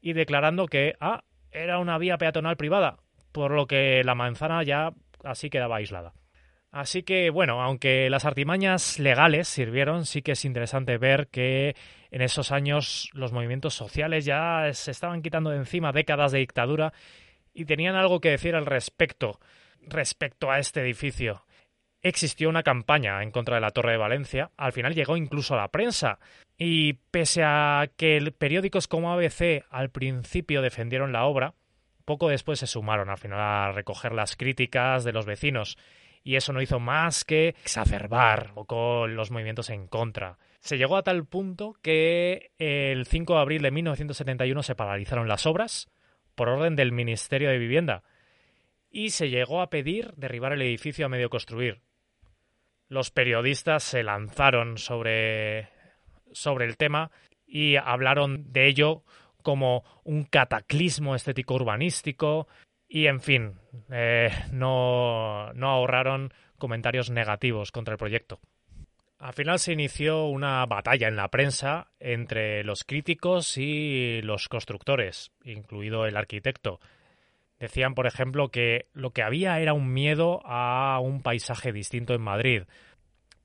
[0.00, 2.98] y declarando que ah, era una vía peatonal privada,
[3.32, 4.92] por lo que la manzana ya
[5.24, 6.12] así quedaba aislada.
[6.70, 11.76] Así que, bueno, aunque las artimañas legales sirvieron, sí que es interesante ver que
[12.10, 16.94] en esos años los movimientos sociales ya se estaban quitando de encima décadas de dictadura
[17.54, 19.40] y tenían algo que decir al respecto,
[19.80, 21.44] respecto a este edificio.
[22.00, 25.58] Existió una campaña en contra de la Torre de Valencia, al final llegó incluso a
[25.58, 26.18] la prensa,
[26.58, 31.54] y pese a que periódicos como ABC al principio defendieron la obra,
[32.04, 35.78] poco después se sumaron al final a recoger las críticas de los vecinos
[36.24, 40.38] y eso no hizo más que exacerbar con los movimientos en contra.
[40.60, 45.46] Se llegó a tal punto que el 5 de abril de 1971 se paralizaron las
[45.46, 45.88] obras
[46.34, 48.02] por orden del Ministerio de Vivienda
[48.90, 51.80] y se llegó a pedir derribar el edificio a medio construir.
[52.88, 55.70] Los periodistas se lanzaron sobre,
[56.32, 57.10] sobre el tema
[57.46, 59.02] y hablaron de ello
[59.42, 62.46] como un cataclismo estético urbanístico,
[62.88, 63.54] y en fin,
[63.90, 68.38] eh, no, no ahorraron comentarios negativos contra el proyecto.
[69.22, 75.30] Al final se inició una batalla en la prensa entre los críticos y los constructores,
[75.44, 76.80] incluido el arquitecto.
[77.60, 82.20] Decían, por ejemplo, que lo que había era un miedo a un paisaje distinto en
[82.20, 82.62] Madrid.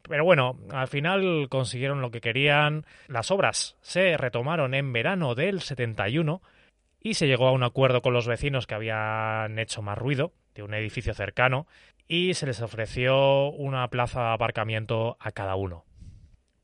[0.02, 2.84] Pero bueno, al final consiguieron lo que querían.
[3.08, 6.42] Las obras se retomaron en verano del 71
[7.02, 10.64] y se llegó a un acuerdo con los vecinos que habían hecho más ruido de
[10.64, 11.68] un edificio cercano
[12.08, 15.86] y se les ofreció una plaza de aparcamiento a cada uno.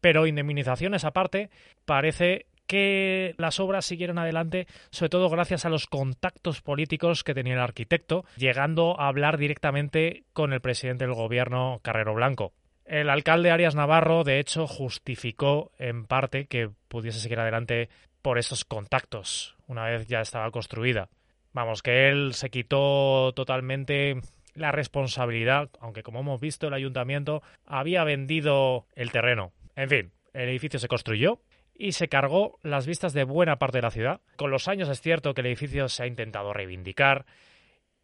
[0.02, 1.50] Pero indemnizaciones aparte,
[1.86, 7.54] parece que las obras siguieron adelante, sobre todo gracias a los contactos políticos que tenía
[7.54, 12.54] el arquitecto, llegando a hablar directamente con el presidente del gobierno, Carrero Blanco.
[12.86, 17.90] El alcalde Arias Navarro, de hecho, justificó en parte que pudiese seguir adelante
[18.22, 21.10] por esos contactos, una vez ya estaba construida.
[21.54, 24.20] Vamos, que él se quitó totalmente
[24.56, 29.52] la responsabilidad, aunque como hemos visto el ayuntamiento había vendido el terreno.
[29.76, 31.42] En fin, el edificio se construyó
[31.76, 34.22] y se cargó las vistas de buena parte de la ciudad.
[34.36, 37.26] Con los años es cierto que el edificio se ha intentado reivindicar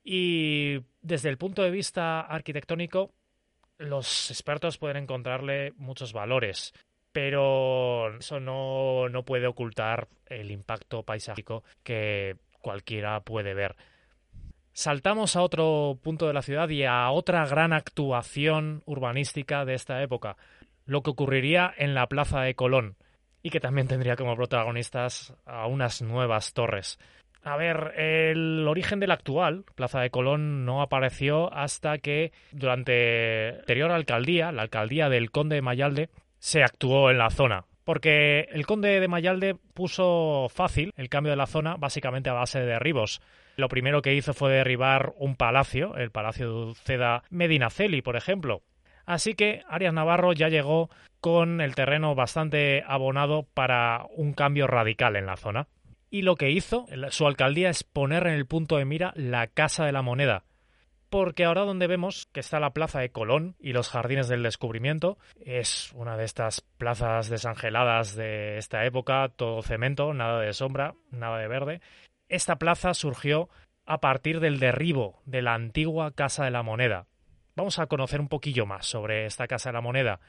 [0.03, 3.11] y desde el punto de vista arquitectónico
[3.77, 6.73] los expertos pueden encontrarle muchos valores
[7.21, 13.75] pero eso no, no puede ocultar el impacto paisajístico que cualquiera puede ver.
[14.71, 20.01] Saltamos a otro punto de la ciudad y a otra gran actuación urbanística de esta
[20.01, 20.37] época,
[20.85, 22.95] lo que ocurriría en la Plaza de Colón,
[23.43, 26.99] y que también tendría como protagonistas a unas nuevas torres.
[27.43, 33.51] A ver, el origen de la actual Plaza de Colón no apareció hasta que durante
[33.51, 37.65] la anterior alcaldía, la alcaldía del conde de Mayalde, se actuó en la zona.
[37.83, 42.59] Porque el conde de Mayalde puso fácil el cambio de la zona básicamente a base
[42.59, 43.21] de derribos.
[43.55, 48.61] Lo primero que hizo fue derribar un palacio, el Palacio de Dulceda Medinaceli, por ejemplo.
[49.05, 55.15] Así que Arias Navarro ya llegó con el terreno bastante abonado para un cambio radical
[55.15, 55.67] en la zona.
[56.11, 59.85] Y lo que hizo su alcaldía es poner en el punto de mira la Casa
[59.85, 60.43] de la Moneda,
[61.09, 65.17] porque ahora donde vemos que está la plaza de Colón y los jardines del descubrimiento,
[65.39, 71.39] es una de estas plazas desangeladas de esta época, todo cemento, nada de sombra, nada
[71.39, 71.81] de verde.
[72.27, 73.49] Esta plaza surgió
[73.85, 77.07] a partir del derribo de la antigua Casa de la Moneda.
[77.55, 80.19] Vamos a conocer un poquillo más sobre esta Casa de la Moneda.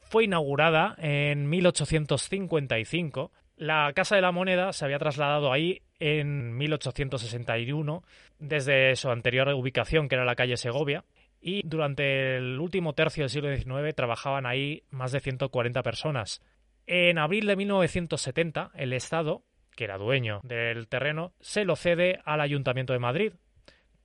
[0.00, 8.04] Fue inaugurada en 1855 la Casa de la Moneda se había trasladado ahí en 1861
[8.38, 11.04] desde su anterior ubicación, que era la calle Segovia,
[11.40, 16.40] y durante el último tercio del siglo XIX trabajaban ahí más de 140 personas.
[16.86, 19.42] En abril de 1970, el Estado,
[19.76, 23.32] que era dueño del terreno, se lo cede al Ayuntamiento de Madrid,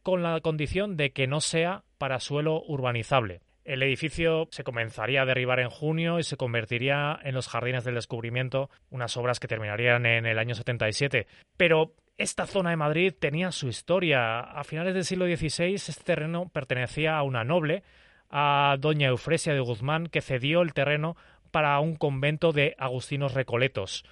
[0.02, 3.42] con la condición de que no sea para suelo urbanizable.
[3.64, 7.96] El edificio se comenzaría a derribar en junio y se convertiría en los Jardines del
[7.96, 11.28] Descubrimiento, unas obras que terminarían en el año 77.
[11.56, 14.42] Pero esta zona de Madrid tenía su historia.
[14.42, 17.84] A finales del siglo XVI este terreno pertenecía a una noble,
[18.30, 21.16] a doña Eufresia de Guzmán, que cedió el terreno
[21.52, 24.04] para un convento de agustinos recoletos,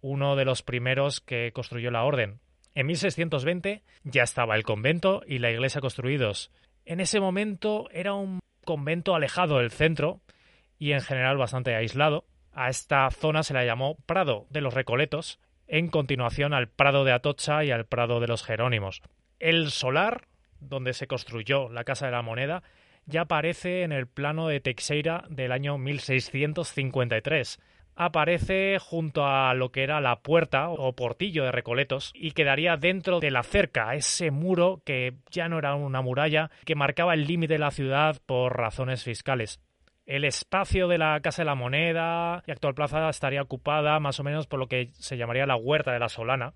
[0.00, 2.40] uno de los primeros que construyó la orden.
[2.74, 6.50] En 1620 ya estaba el convento y la iglesia construidos.
[6.84, 10.20] En ese momento era un convento alejado del centro
[10.78, 12.26] y en general bastante aislado.
[12.52, 17.12] A esta zona se la llamó Prado de los Recoletos, en continuación al Prado de
[17.12, 19.00] Atocha y al Prado de los Jerónimos.
[19.38, 20.28] El solar,
[20.60, 22.62] donde se construyó la Casa de la Moneda,
[23.06, 27.58] ya aparece en el plano de Teixeira del año 1653.
[27.98, 33.20] Aparece junto a lo que era la puerta o portillo de Recoletos y quedaría dentro
[33.20, 37.54] de la cerca, ese muro que ya no era una muralla, que marcaba el límite
[37.54, 39.60] de la ciudad por razones fiscales.
[40.04, 44.24] El espacio de la Casa de la Moneda y actual plaza estaría ocupada más o
[44.24, 46.52] menos por lo que se llamaría la Huerta de la Solana,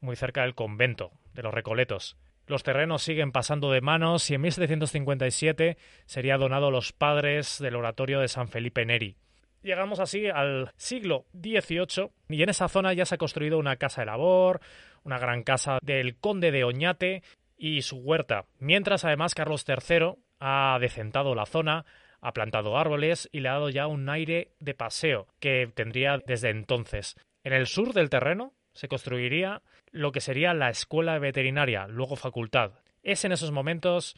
[0.00, 2.18] muy cerca del convento de los Recoletos.
[2.46, 7.76] Los terrenos siguen pasando de manos y en 1757 sería donado a los padres del
[7.76, 9.16] oratorio de San Felipe Neri.
[9.62, 14.02] Llegamos así al siglo XVIII y en esa zona ya se ha construido una casa
[14.02, 14.60] de labor,
[15.04, 17.22] una gran casa del conde de Oñate
[17.56, 21.84] y su huerta, mientras además Carlos III ha decentado la zona,
[22.20, 26.50] ha plantado árboles y le ha dado ya un aire de paseo que tendría desde
[26.50, 27.16] entonces.
[27.44, 32.72] En el sur del terreno se construiría lo que sería la escuela veterinaria, luego facultad.
[33.04, 34.16] Es en esos momentos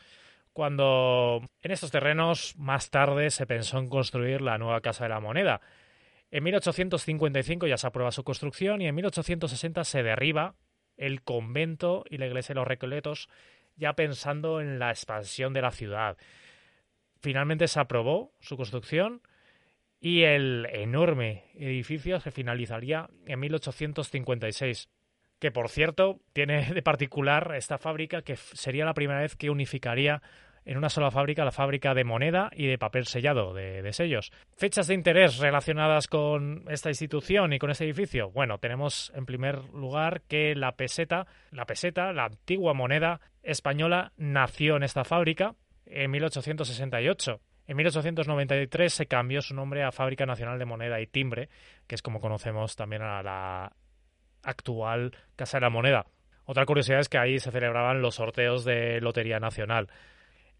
[0.54, 5.20] cuando en estos terrenos más tarde se pensó en construir la nueva Casa de la
[5.20, 5.60] Moneda.
[6.30, 10.54] En 1855 ya se aprueba su construcción y en 1860 se derriba
[10.96, 13.28] el convento y la iglesia de los Recoletos
[13.76, 16.16] ya pensando en la expansión de la ciudad.
[17.20, 19.22] Finalmente se aprobó su construcción
[19.98, 24.88] y el enorme edificio se finalizaría en 1856
[25.38, 30.22] que por cierto tiene de particular esta fábrica que sería la primera vez que unificaría
[30.64, 34.32] en una sola fábrica la fábrica de moneda y de papel sellado, de, sellos.
[34.56, 38.30] Fechas de interés relacionadas con esta institución y con este edificio.
[38.30, 44.76] Bueno, tenemos en primer lugar que la peseta, la peseta, la antigua moneda española, nació
[44.76, 45.54] en esta fábrica
[45.86, 47.40] en 1868.
[47.66, 51.48] En 1893 se cambió su nombre a Fábrica Nacional de Moneda y Timbre,
[51.86, 53.72] que es como conocemos también a la
[54.44, 56.06] actual Casa de la Moneda.
[56.44, 59.88] Otra curiosidad es que ahí se celebraban los sorteos de Lotería Nacional.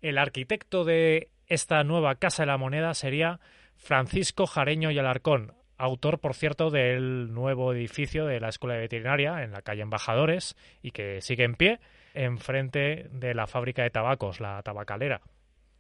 [0.01, 3.41] El arquitecto de esta nueva Casa de la Moneda sería
[3.77, 9.43] Francisco Jareño y Alarcón, autor, por cierto, del nuevo edificio de la Escuela de Veterinaria
[9.43, 11.81] en la calle Embajadores y que sigue en pie
[12.15, 15.21] enfrente de la fábrica de tabacos, la tabacalera.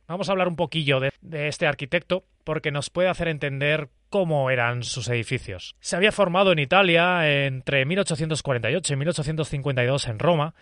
[0.07, 4.51] Vamos a hablar un poquillo de, de, este arquitecto porque nos puede hacer entender cómo
[4.51, 5.75] eran sus edificios.
[5.81, 10.55] Se había formado en Italia entre 1848 y 1852 en Roma,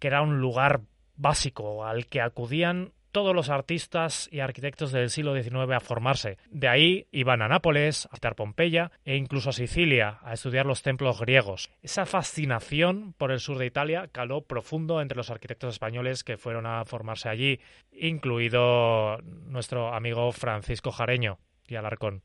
[0.00, 0.80] que era un lugar
[1.16, 6.36] básico al que acudían todos los artistas y arquitectos del siglo XIX a formarse.
[6.50, 10.82] De ahí iban a Nápoles, a visitar Pompeya e incluso a Sicilia a estudiar los
[10.82, 11.70] templos griegos.
[11.80, 16.66] Esa fascinación por el sur de Italia caló profundo entre los arquitectos españoles que fueron
[16.66, 17.58] a formarse allí,
[17.90, 22.22] incluido nuestro amigo Francisco Jareño y Alarcón.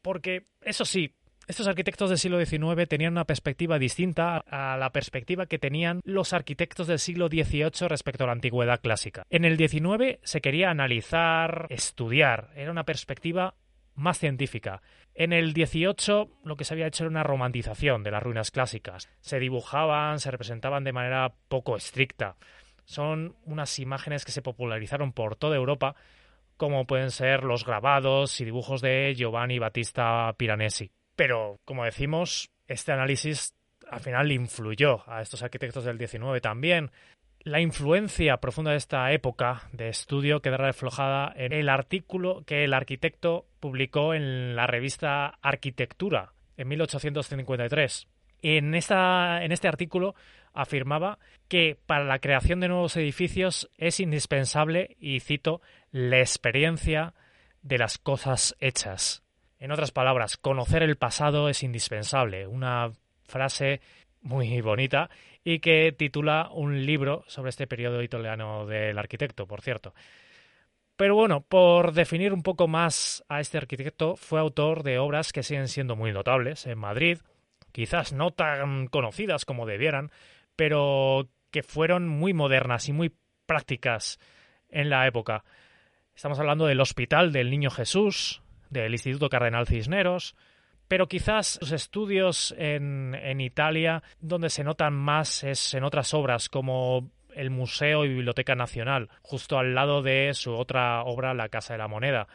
[0.00, 1.12] Porque, eso sí,
[1.50, 6.32] estos arquitectos del siglo XIX tenían una perspectiva distinta a la perspectiva que tenían los
[6.32, 9.24] arquitectos del siglo XVIII respecto a la antigüedad clásica.
[9.30, 13.54] En el XIX se quería analizar, estudiar, era una perspectiva
[13.96, 14.80] más científica.
[15.12, 19.08] En el XVIII lo que se había hecho era una romantización de las ruinas clásicas.
[19.20, 22.36] Se dibujaban, se representaban de manera poco estricta.
[22.84, 25.96] Son unas imágenes que se popularizaron por toda Europa,
[26.56, 30.92] como pueden ser los grabados y dibujos de Giovanni Battista Piranesi.
[31.20, 33.54] Pero, como decimos, este análisis
[33.90, 36.92] al final influyó a estos arquitectos del 19 también.
[37.40, 42.72] La influencia profunda de esta época de estudio queda reflejada en el artículo que el
[42.72, 48.08] arquitecto publicó en la revista Arquitectura en 1853.
[48.40, 50.14] En, esta, en este artículo
[50.54, 51.18] afirmaba
[51.48, 55.60] que para la creación de nuevos edificios es indispensable, y cito,
[55.90, 57.12] la experiencia
[57.60, 59.22] de las cosas hechas.
[59.60, 62.46] En otras palabras, conocer el pasado es indispensable.
[62.46, 62.92] Una
[63.24, 63.82] frase
[64.22, 65.10] muy bonita
[65.44, 69.94] y que titula un libro sobre este periodo italiano del arquitecto, por cierto.
[70.96, 75.42] Pero bueno, por definir un poco más a este arquitecto, fue autor de obras que
[75.42, 77.18] siguen siendo muy notables en Madrid,
[77.70, 80.10] quizás no tan conocidas como debieran,
[80.56, 84.18] pero que fueron muy modernas y muy prácticas
[84.70, 85.44] en la época.
[86.14, 90.36] Estamos hablando del Hospital del Niño Jesús, del Instituto Cardenal Cisneros,
[90.88, 96.48] pero quizás sus estudios en, en Italia, donde se notan más, es en otras obras
[96.48, 101.74] como el Museo y Biblioteca Nacional, justo al lado de su otra obra, La Casa
[101.74, 102.26] de la Moneda,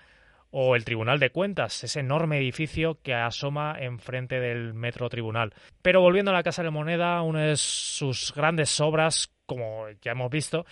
[0.51, 5.53] o el Tribunal de Cuentas, ese enorme edificio que asoma enfrente del Metro Tribunal.
[5.81, 10.13] Pero volviendo a la Casa de la Moneda, una de sus grandes obras, como ya
[10.13, 10.65] hemos visto,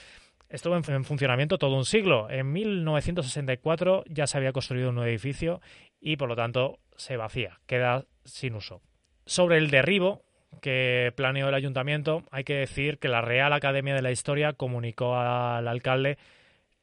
[0.54, 2.30] estuvo en, funcionamiento todo un siglo.
[2.30, 5.60] En 1964 ya se había construido un nuevo edificio
[6.00, 8.82] y por lo tanto se vacía, queda sin uso.
[9.26, 10.22] Sobre el derribo
[10.62, 15.18] que planeó el ayuntamiento, hay que decir que la Real Academia de la Historia comunicó
[15.18, 16.18] al alcalde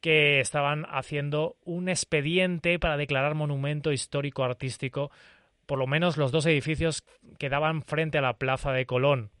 [0.01, 5.11] que estaban haciendo un expediente para declarar monumento histórico artístico
[5.65, 7.05] por lo menos los dos edificios
[7.39, 9.31] que daban frente a la plaza de Colón.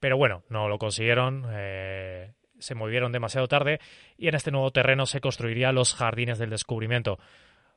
[0.00, 3.80] Pero bueno, no lo consiguieron, eh, se movieron demasiado tarde
[4.16, 7.18] y en este nuevo terreno se construirían los Jardines del Descubrimiento.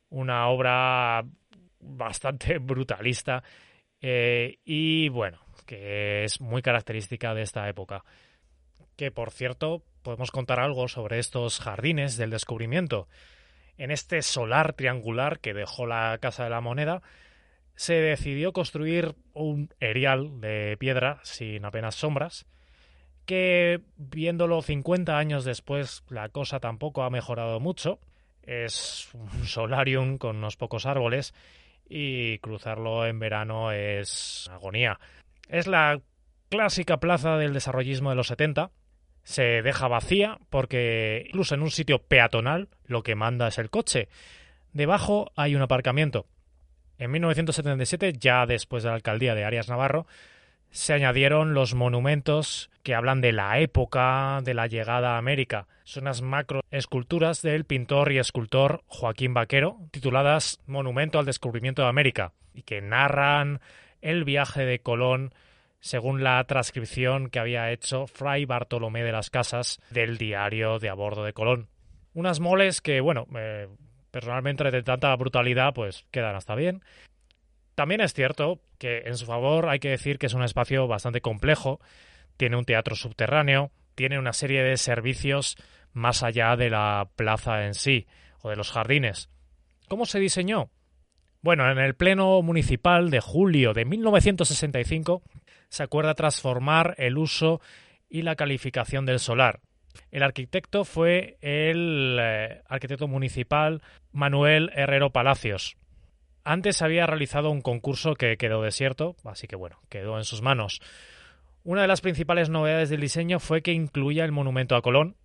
[0.10, 1.24] Una obra
[1.80, 3.44] bastante brutalista
[4.02, 8.04] eh, y bueno, que es muy característica de esta época.
[8.96, 13.08] Que por cierto, podemos contar algo sobre estos jardines del descubrimiento.
[13.78, 17.02] En este solar triangular que dejó la Casa de la Moneda,
[17.76, 22.46] se decidió construir un erial de piedra sin apenas sombras,
[23.26, 28.00] que viéndolo 50 años después la cosa tampoco ha mejorado mucho.
[28.44, 31.34] Es un solarium con unos pocos árboles
[31.88, 35.00] y cruzarlo en verano es agonía.
[35.48, 36.02] Es la
[36.50, 38.72] clásica plaza del desarrollismo de los 70,
[39.24, 44.10] se deja vacía porque incluso en un sitio peatonal lo que manda es el coche.
[44.74, 46.26] Debajo hay un aparcamiento.
[46.98, 50.06] En 1977, ya después de la alcaldía de Arias Navarro,
[50.72, 55.68] se añadieron los monumentos que hablan de la época de la llegada a América.
[55.84, 62.34] Son unas macroesculturas del pintor y escultor Joaquín Vaquero, tituladas Monumento al Descubrimiento de América,
[62.54, 63.60] y que narran
[64.02, 65.34] el viaje de Colón
[65.80, 70.94] según la transcripción que había hecho Fray Bartolomé de las Casas del diario de a
[70.94, 71.68] bordo de Colón.
[72.14, 73.68] Unas moles que, bueno, eh,
[74.12, 76.84] personalmente de tanta brutalidad, pues quedan hasta bien.
[77.76, 81.22] También es cierto que en su favor hay que decir que es un espacio bastante
[81.22, 81.80] complejo,
[82.38, 85.58] tiene un teatro subterráneo, tiene una serie de servicios
[85.94, 88.08] más allá de la plaza en sí
[88.42, 89.30] o de los jardines.
[89.88, 90.70] ¿Cómo se diseñó?
[91.42, 95.24] Bueno, en el Pleno Municipal de julio de 1965
[95.70, 97.62] se acuerda transformar el uso
[98.10, 99.60] y la calificación del solar.
[100.12, 105.78] El arquitecto fue el eh, arquitecto municipal Manuel Herrero Palacios.
[106.44, 110.82] Antes había realizado un concurso que quedó desierto, así que bueno, quedó en sus manos.
[111.64, 115.16] Una de las principales novedades del diseño fue que incluía el monumento a Colón,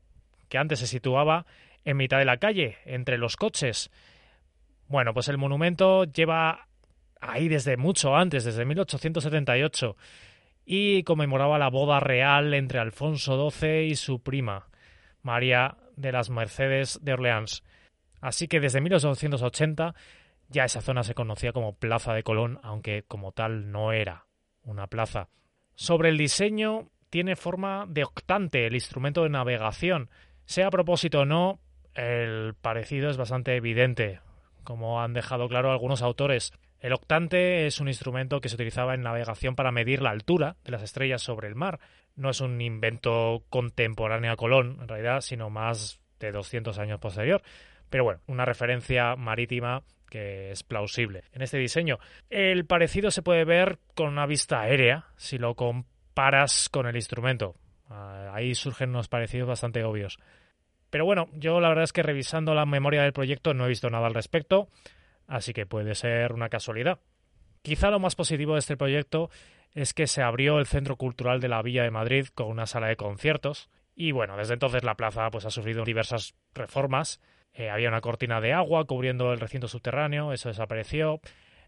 [0.51, 1.47] que antes se situaba
[1.85, 3.91] en mitad de la calle, entre los coches.
[4.89, 6.69] Bueno, pues el monumento lleva
[7.21, 9.97] ahí desde mucho antes, desde 1878,
[10.67, 14.67] y conmemoraba la boda real entre Alfonso XII y su prima,
[15.23, 17.63] María de las Mercedes de Orleans.
[18.21, 19.95] Así que desde 1880
[20.49, 24.27] ya esa zona se conocía como Plaza de Colón, aunque como tal no era
[24.63, 25.29] una plaza.
[25.75, 30.11] Sobre el diseño, tiene forma de octante el instrumento de navegación.
[30.45, 31.61] Sea a propósito o no,
[31.95, 34.21] el parecido es bastante evidente,
[34.65, 36.53] como han dejado claro algunos autores.
[36.81, 40.73] El octante es un instrumento que se utilizaba en navegación para medir la altura de
[40.73, 41.81] las estrellas sobre el mar.
[42.15, 47.43] No es un invento contemporáneo a Colón, en realidad, sino más de 200 años posterior.
[47.89, 51.99] Pero bueno, una referencia marítima que es plausible en este diseño.
[52.31, 57.55] El parecido se puede ver con una vista aérea si lo comparas con el instrumento.
[57.89, 60.19] Ah, ahí surgen unos parecidos bastante obvios.
[60.91, 63.91] Pero bueno, yo la verdad es que revisando la memoria del proyecto no he visto
[63.91, 64.69] nada al respecto
[65.27, 67.01] así que puede ser una casualidad.
[67.63, 69.31] Quizá lo más positivo de este proyecto
[69.75, 72.89] es que se abrió el Centro Cultural de la Villa de Madrid con una sala
[72.89, 77.21] de conciertos y bueno, desde entonces la plaza pues ha sufrido diversas reformas.
[77.57, 81.21] Eh, había una cortina de agua cubriendo el recinto subterráneo, eso desapareció.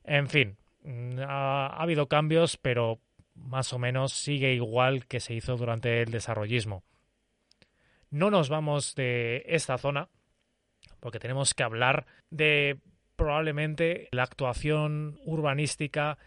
[0.05, 3.01] En fin, mm, ha, ha habido cambios, pero
[3.35, 6.85] más o menos sigue igual que se hizo durante el desarrollismo.
[8.11, 10.09] No nos vamos de esta zona,
[11.01, 12.79] porque tenemos que hablar de
[13.17, 16.19] probablemente la actuación urbanística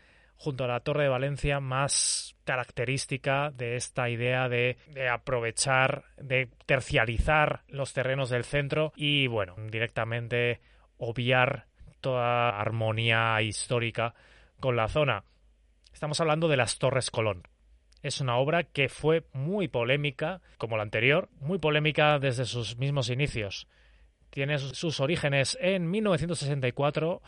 [0.41, 4.75] junto a la Torre de Valencia más característica de esta idea de,
[5.07, 10.59] aprovechar, de tercializar los terrenos del centro y, bueno, directamente
[10.97, 11.67] obviar
[11.99, 14.15] toda armonía histórica
[14.59, 15.25] con la zona.
[15.93, 17.43] Estamos hablando de las Torres Colón.
[18.01, 23.11] Es una obra que fue muy polémica, como la anterior, muy polémica desde sus mismos
[23.11, 23.67] inicios
[24.31, 27.21] tiene sus orígenes en 1964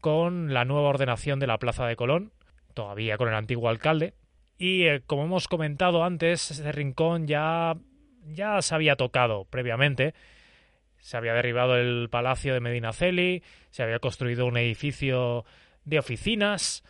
[0.00, 2.32] con la nueva ordenación de la Plaza de Colón,
[2.78, 4.14] todavía con el antiguo alcalde.
[4.56, 7.74] Y eh, como hemos comentado antes, ese rincón ya,
[8.24, 10.14] ya se había tocado previamente.
[11.00, 15.44] Se había derribado el palacio de Medinaceli, se había construido un edificio
[15.86, 16.84] de oficinas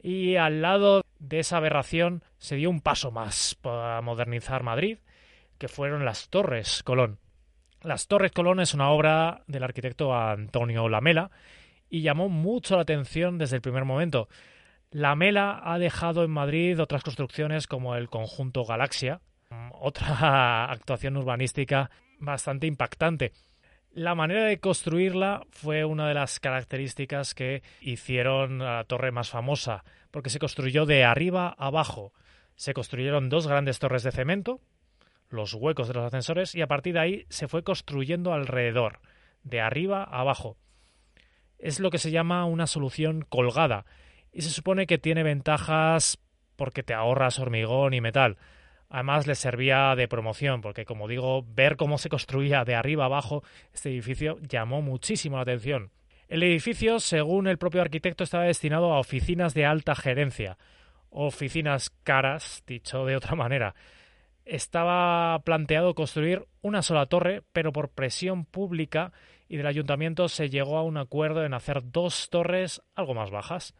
[0.00, 4.98] y al lado de esa aberración se dio un paso más para modernizar Madrid,
[5.58, 7.18] que fueron las Torres Colón.
[7.82, 11.32] Las Torres Colón es una obra del arquitecto Antonio Lamela
[11.90, 14.28] y llamó mucho la atención desde el primer momento.
[14.94, 19.20] Lamela ha dejado en Madrid otras construcciones como el conjunto Galaxia,
[19.72, 21.90] otra actuación urbanística
[22.20, 23.32] bastante impactante.
[23.90, 29.30] La manera de construirla fue una de las características que hicieron a la torre más
[29.30, 29.82] famosa,
[30.12, 32.12] porque se construyó de arriba abajo.
[32.54, 34.60] Se construyeron dos grandes torres de cemento,
[35.28, 39.00] los huecos de los ascensores y a partir de ahí se fue construyendo alrededor,
[39.42, 40.56] de arriba abajo.
[41.58, 43.86] Es lo que se llama una solución colgada
[44.34, 46.18] y se supone que tiene ventajas
[46.56, 48.36] porque te ahorras hormigón y metal.
[48.90, 53.42] Además le servía de promoción porque como digo, ver cómo se construía de arriba abajo
[53.72, 55.90] este edificio llamó muchísimo la atención.
[56.28, 60.58] El edificio, según el propio arquitecto, estaba destinado a oficinas de alta gerencia,
[61.10, 63.74] oficinas caras, dicho de otra manera
[64.44, 69.12] estaba planteado construir una sola torre, pero por presión pública
[69.48, 73.74] y del ayuntamiento se llegó a un acuerdo en hacer dos torres algo más bajas.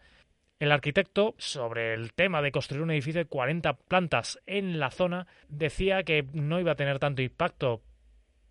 [0.65, 5.27] El arquitecto, sobre el tema de construir un edificio de 40 plantas en la zona,
[5.51, 7.83] decía que no iba a tener tanto impacto.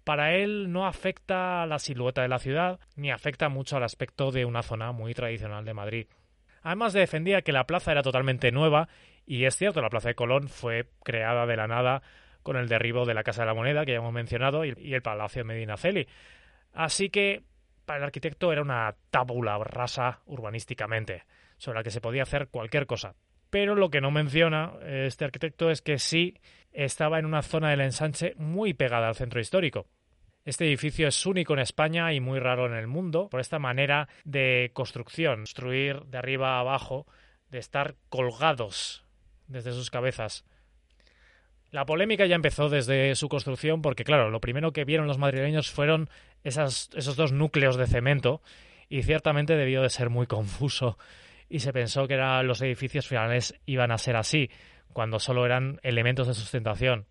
[0.03, 4.32] Para él no afecta a la silueta de la ciudad, ni afecta mucho al aspecto
[4.32, 6.07] de una zona muy tradicional de Madrid.
[6.61, 8.89] Además defendía que la plaza era totalmente nueva
[9.26, 12.03] y es cierto, la Plaza de Colón fue creada de la nada
[12.43, 15.01] con el derribo de la Casa de la Moneda, que ya hemos mencionado, y el
[15.01, 16.07] Palacio de Medinaceli.
[16.74, 17.41] Así que
[17.86, 21.24] para el arquitecto era una tabula rasa urbanísticamente,
[21.64, 23.16] sobre la que se podía hacer cualquier cosa.
[23.49, 26.36] Pero lo que no menciona este arquitecto es que sí
[26.74, 29.88] estaba en una zona del ensanche muy pegada al centro histórico.
[30.43, 34.09] Este edificio es único en España y muy raro en el mundo por esta manera
[34.26, 37.07] de construcción, construir de arriba a abajo,
[37.49, 39.05] de estar colgados
[39.47, 40.43] desde sus cabezas.
[41.72, 45.72] La polémica ya empezó desde su construcción porque, claro, lo primero que vieron los madrileños
[45.72, 46.09] fueron
[46.43, 48.41] esos dos núcleos de cemento
[48.89, 50.97] y ciertamente debió de ser muy confuso
[51.49, 54.49] y se pensó que los edificios finales iban a ser así,
[54.93, 57.05] cuando solo eran elementos de sustentación.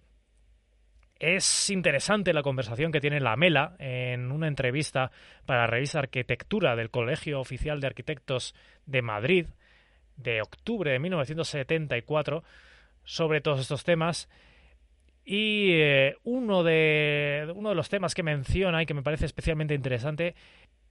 [1.18, 5.12] Es interesante la conversación que tiene la Mela en una entrevista
[5.47, 8.55] para la revista Arquitectura del Colegio Oficial de Arquitectos
[8.87, 9.47] de Madrid,
[10.16, 12.43] de octubre de 1974
[13.05, 14.28] sobre todos estos temas.
[15.24, 19.74] Y eh, uno, de, uno de los temas que menciona y que me parece especialmente
[19.74, 20.35] interesante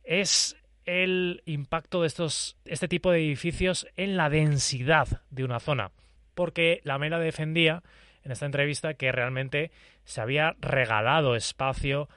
[0.04, 0.56] es
[0.86, 5.92] el impacto de estos, este tipo de edificios en la densidad de una zona.
[6.34, 7.84] Porque la Mela defendía
[8.24, 9.72] en esta entrevista que realmente
[10.04, 12.10] se había regalado espacio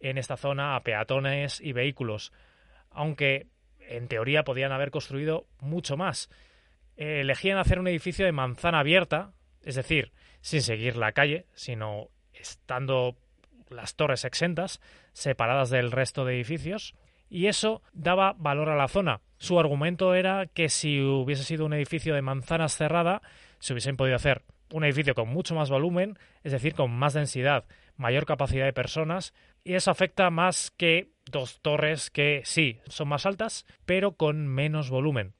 [0.00, 2.32] en esta zona a peatones y vehículos,
[2.90, 3.46] aunque
[3.80, 6.30] en teoría podían haber construido mucho más.
[6.96, 13.16] Elegían hacer un edificio de manzana abierta, es decir, sin seguir la calle, sino estando
[13.70, 14.80] las torres exentas,
[15.12, 16.94] separadas del resto de edificios,
[17.30, 19.20] y eso daba valor a la zona.
[19.38, 23.22] Su argumento era que si hubiese sido un edificio de manzanas cerrada,
[23.58, 27.64] se hubiesen podido hacer un edificio con mucho más volumen, es decir, con más densidad,
[27.96, 33.26] mayor capacidad de personas, y eso afecta más que dos torres que sí son más
[33.26, 35.34] altas, pero con menos volumen.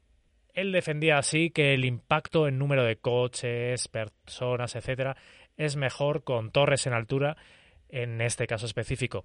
[0.55, 5.17] Él defendía así que el impacto en número de coches, personas, etcétera,
[5.57, 7.37] es mejor con torres en altura
[7.89, 9.25] en este caso específico.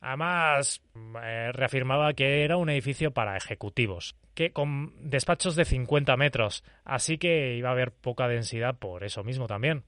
[0.00, 0.82] Además,
[1.22, 7.18] eh, reafirmaba que era un edificio para ejecutivos, que con despachos de 50 metros, así
[7.18, 9.84] que iba a haber poca densidad por eso mismo también.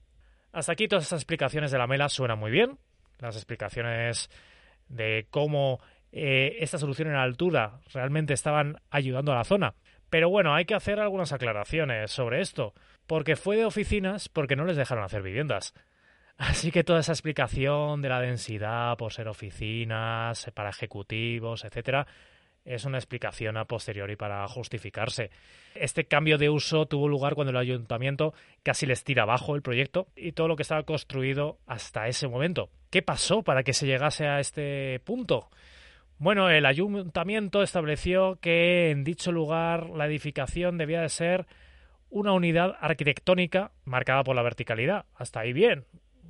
[0.51, 2.77] Hasta aquí todas estas explicaciones de la mela suenan muy bien.
[3.19, 4.29] Las explicaciones
[4.87, 5.79] de cómo
[6.11, 9.73] eh, esta solución en altura realmente estaban ayudando a la zona.
[10.11, 12.75] Pero bueno, hay que hacer algunas aclaraciones sobre esto,
[13.07, 15.73] porque fue de oficinas porque no les dejaron hacer viviendas.
[16.37, 22.07] Así que toda esa explicación de la densidad por ser oficinas, para ejecutivos, etcétera,
[22.65, 25.29] es una explicación a posteriori para justificarse.
[25.75, 30.07] Este cambio de uso tuvo lugar cuando el ayuntamiento casi les tira abajo el proyecto
[30.15, 32.69] y todo lo que estaba construido hasta ese momento.
[32.89, 35.49] ¿Qué pasó para que se llegase a este punto?
[36.19, 41.45] Bueno, el ayuntamiento estableció que en dicho lugar la edificación debía de ser
[42.09, 45.05] una unidad arquitectónica marcada por la verticalidad.
[45.15, 45.85] Hasta ahí bien.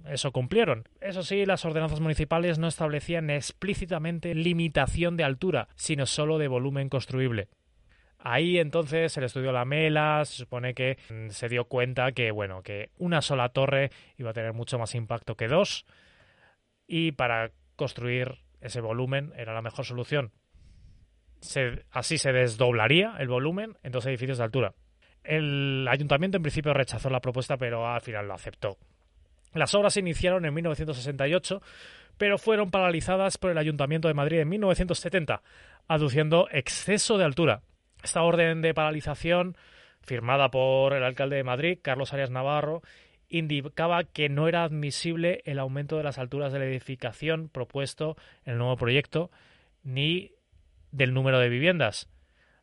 [0.08, 0.88] Eso cumplieron.
[1.00, 6.90] Eso sí, las ordenanzas municipales no establecían explícitamente limitación de altura, sino solo de volumen
[6.90, 7.48] construible.
[8.26, 12.90] Ahí entonces el estudio Lamela se supone que mm, se dio cuenta que bueno, que
[12.98, 15.86] una sola torre iba a tener mucho más impacto que dos
[16.88, 20.32] y para construir ese volumen era la mejor solución.
[21.92, 24.74] así se desdoblaría el volumen en dos edificios de altura.
[25.24, 28.78] El ayuntamiento en principio rechazó la propuesta, pero al final lo aceptó.
[29.54, 31.62] Las obras se iniciaron en 1968,
[32.18, 35.42] pero fueron paralizadas por el Ayuntamiento de Madrid en 1970,
[35.88, 37.62] aduciendo exceso de altura.
[38.04, 39.56] Esta orden de paralización,
[40.02, 42.82] firmada por el alcalde de Madrid, Carlos Arias Navarro,
[43.30, 48.54] indicaba que no era admisible el aumento de las alturas de la edificación propuesto en
[48.54, 49.32] el nuevo proyecto,
[49.84, 50.32] ni
[50.92, 52.10] del número de viviendas.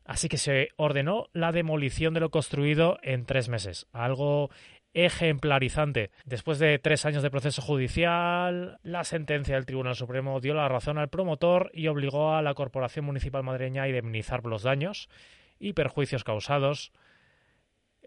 [0.05, 4.49] Así que se ordenó la demolición de lo construido en tres meses, algo
[4.93, 6.11] ejemplarizante.
[6.25, 10.97] Después de tres años de proceso judicial, la sentencia del Tribunal Supremo dio la razón
[10.97, 15.09] al promotor y obligó a la Corporación Municipal Madreña a indemnizar los daños
[15.59, 16.91] y perjuicios causados,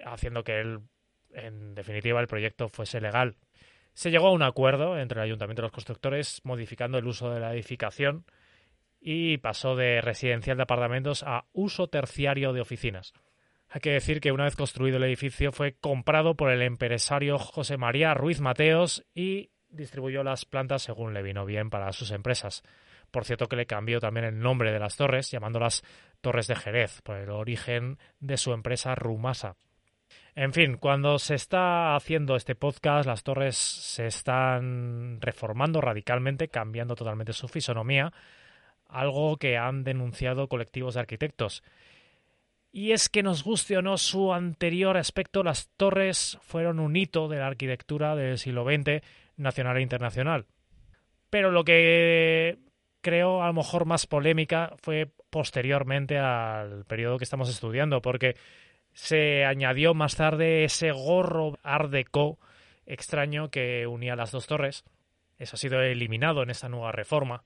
[0.05, 0.81] haciendo que
[1.33, 3.37] en definitiva el proyecto fuese legal.
[3.95, 7.41] Se llegó a un acuerdo entre el Ayuntamiento y los constructores modificando el uso de
[7.41, 8.25] la edificación
[9.01, 13.13] y pasó de residencial de apartamentos a uso terciario de oficinas.
[13.75, 17.77] Hay que decir que una vez construido el edificio fue comprado por el empresario José
[17.77, 22.63] María Ruiz Mateos y distribuyó las plantas según le vino bien para sus empresas.
[23.11, 25.83] Por cierto que le cambió también el nombre de las torres, llamándolas
[26.21, 29.57] Torres de Jerez, por el origen de su empresa Rumasa.
[30.37, 36.95] En fin, cuando se está haciendo este podcast, las torres se están reformando radicalmente, cambiando
[36.95, 38.13] totalmente su fisonomía,
[38.87, 41.65] algo que han denunciado colectivos de arquitectos.
[42.77, 47.29] Y es que nos guste o no su anterior aspecto, las torres fueron un hito
[47.29, 49.01] de la arquitectura del siglo XX,
[49.37, 50.47] nacional e internacional.
[51.31, 52.59] Pero lo que
[53.01, 58.35] creo a lo mejor más polémica fue posteriormente al periodo que estamos estudiando, porque
[58.93, 61.95] se añadió más tarde ese gorro art
[62.87, 64.83] extraño que unía las dos torres.
[65.39, 67.45] Eso ha sido eliminado en esta nueva reforma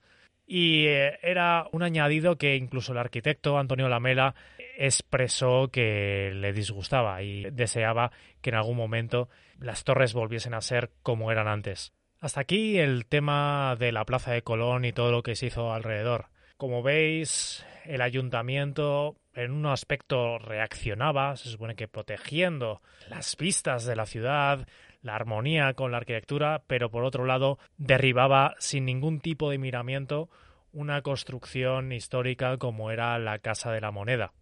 [0.51, 4.33] y eh, era un añadido que incluso el arquitecto Antonio Lamela
[4.79, 9.29] expresó que le disgustaba y deseaba que en algún momento
[9.59, 11.93] las torres volviesen a ser como eran antes.
[12.19, 15.71] Hasta aquí el tema de la Plaza de Colón y todo lo que se hizo
[15.71, 16.29] alrededor.
[16.57, 23.95] Como veis, el ayuntamiento en un aspecto reaccionaba, se supone que protegiendo las vistas de
[23.95, 24.67] la ciudad,
[25.01, 30.29] la armonía con la arquitectura, pero por otro lado derribaba sin ningún tipo de miramiento
[30.73, 34.33] una construcción histórica como era la Casa de la Moneda.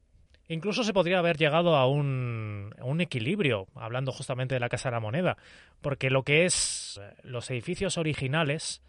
[0.49, 4.95] Incluso se podría haber llegado a un, un, equilibrio, hablando justamente de la Casa de
[4.95, 5.37] la Moneda,
[5.81, 8.81] porque lo que es eh, los edificios originales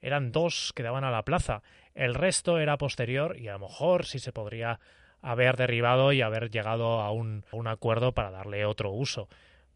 [0.00, 1.62] eran dos que daban a la plaza,
[1.94, 4.80] el resto era posterior y a lo mejor sí se podría
[5.22, 9.28] haber derribado y haber llegado a un, un acuerdo para darle otro uso.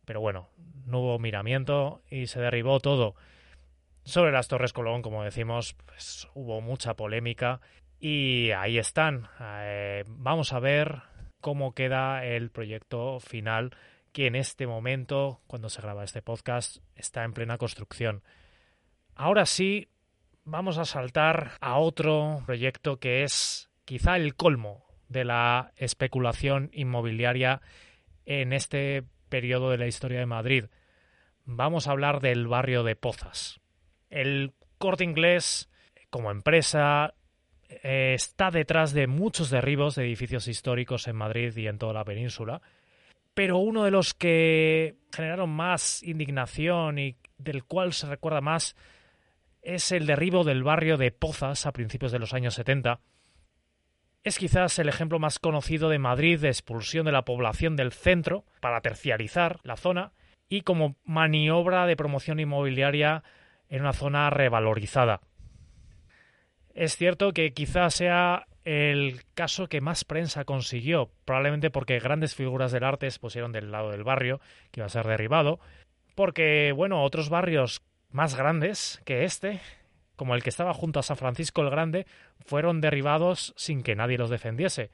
[0.05, 0.49] Pero bueno,
[0.85, 3.15] no hubo miramiento y se derribó todo.
[4.05, 7.61] Sobre las Torres Colón, como decimos, pues, hubo mucha polémica
[7.99, 9.29] y ahí están.
[9.41, 11.03] Eh, vamos a ver
[11.41, 13.77] cómo queda el proyecto final
[14.13, 18.23] que en este momento, cuando se graba este podcast, está en plena construcción.
[19.15, 19.89] Ahora sí,
[20.45, 27.61] vamos a saltar a otro proyecto que es quizá el colmo de la especulación inmobiliaria
[28.25, 30.65] en este periodo de la historia de Madrid.
[31.45, 33.61] Vamos a hablar del barrio de Pozas.
[34.11, 35.71] El corte inglés,
[36.11, 37.15] como empresa,
[37.69, 42.05] eh, está detrás de muchos derribos de edificios históricos en Madrid y en toda la
[42.05, 42.61] península.
[43.35, 48.77] Pero uno de los que generaron más indignación y del cual se recuerda más
[49.63, 53.01] es el derribo del barrio de Pozas a principios de los años 70,
[54.27, 58.45] es quizás el ejemplo más conocido de Madrid de expulsión de la población del centro
[58.59, 60.11] para terciarizar la zona
[60.49, 63.23] y como maniobra de promoción inmobiliaria
[63.69, 65.21] en una zona revalorizada.
[66.75, 72.73] Es cierto que quizás sea el caso que más prensa consiguió, probablemente porque grandes figuras
[72.73, 74.41] del arte se pusieron del lado del barrio,
[74.73, 75.61] que iba a ser derribado,
[76.17, 79.61] porque, bueno, otros barrios más grandes que este
[80.17, 82.07] como el que estaba junto a San Francisco el Grande,
[82.45, 84.91] fueron derribados sin que nadie los defendiese.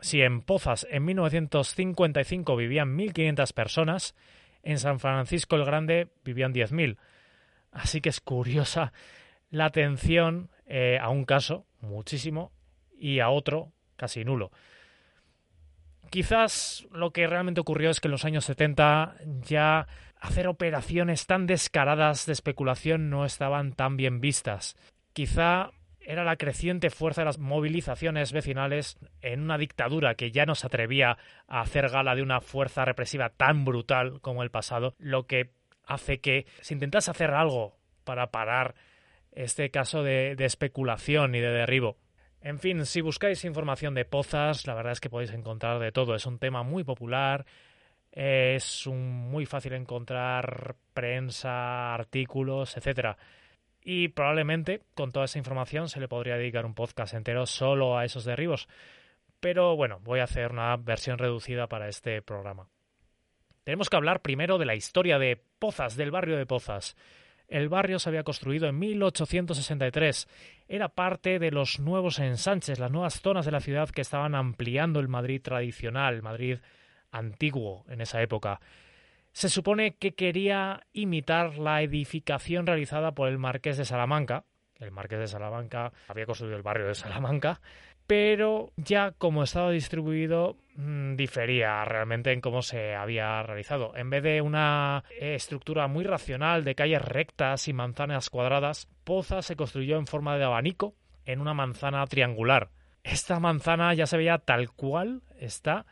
[0.00, 4.14] Si en Pozas en 1955 vivían 1.500 personas,
[4.62, 6.98] en San Francisco el Grande vivían 10.000.
[7.72, 8.92] Así que es curiosa
[9.50, 12.52] la atención eh, a un caso, muchísimo,
[12.98, 14.50] y a otro, casi nulo.
[16.10, 19.86] Quizás lo que realmente ocurrió es que en los años 70 ya
[20.20, 24.76] hacer operaciones tan descaradas de especulación no estaban tan bien vistas.
[25.12, 30.54] Quizá era la creciente fuerza de las movilizaciones vecinales en una dictadura que ya no
[30.54, 35.26] se atrevía a hacer gala de una fuerza represiva tan brutal como el pasado, lo
[35.26, 35.50] que
[35.84, 38.74] hace que se intentase hacer algo para parar
[39.32, 41.98] este caso de, de especulación y de derribo.
[42.40, 46.14] En fin, si buscáis información de pozas, la verdad es que podéis encontrar de todo.
[46.14, 47.44] Es un tema muy popular,
[48.12, 53.16] es muy fácil encontrar prensa, artículos, etcétera.
[53.82, 58.04] Y probablemente con toda esa información se le podría dedicar un podcast entero solo a
[58.04, 58.68] esos derribos.
[59.40, 62.68] Pero bueno, voy a hacer una versión reducida para este programa.
[63.64, 66.96] Tenemos que hablar primero de la historia de Pozas, del barrio de Pozas.
[67.48, 70.28] El barrio se había construido en 1863.
[70.68, 75.00] Era parte de los nuevos ensanches, las nuevas zonas de la ciudad que estaban ampliando
[75.00, 76.58] el Madrid tradicional, Madrid
[77.10, 78.60] antiguo en esa época.
[79.32, 84.44] Se supone que quería imitar la edificación realizada por el Marqués de Salamanca.
[84.76, 87.60] El Marqués de Salamanca había construido el barrio de Salamanca,
[88.06, 93.94] pero ya como estaba distribuido mm, difería realmente en cómo se había realizado.
[93.96, 99.56] En vez de una estructura muy racional de calles rectas y manzanas cuadradas, Poza se
[99.56, 100.94] construyó en forma de abanico
[101.26, 102.70] en una manzana triangular.
[103.04, 105.86] Esta manzana ya se veía tal cual está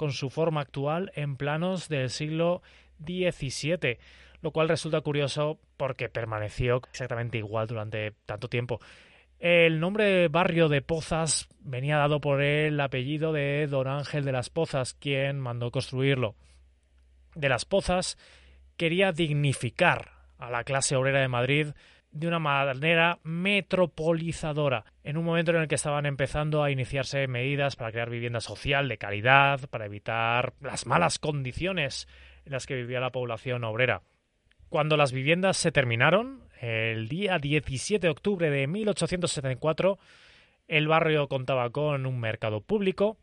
[0.00, 2.62] con su forma actual en planos del siglo
[3.04, 3.98] XVII,
[4.40, 8.80] lo cual resulta curioso porque permaneció exactamente igual durante tanto tiempo.
[9.38, 14.48] El nombre barrio de Pozas venía dado por el apellido de don Ángel de las
[14.48, 16.34] Pozas, quien mandó construirlo.
[17.34, 18.16] De las Pozas
[18.78, 21.66] quería dignificar a la clase obrera de Madrid
[22.12, 27.76] de una manera metropolizadora, en un momento en el que estaban empezando a iniciarse medidas
[27.76, 32.08] para crear vivienda social de calidad, para evitar las malas condiciones
[32.44, 34.02] en las que vivía la población obrera.
[34.68, 39.98] Cuando las viviendas se terminaron, el día 17 de octubre de 1874,
[40.68, 43.18] el barrio contaba con un mercado público,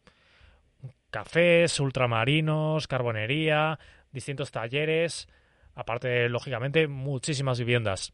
[1.09, 3.79] cafés, ultramarinos, carbonería,
[4.11, 5.27] distintos talleres,
[5.73, 8.13] aparte, lógicamente, muchísimas viviendas.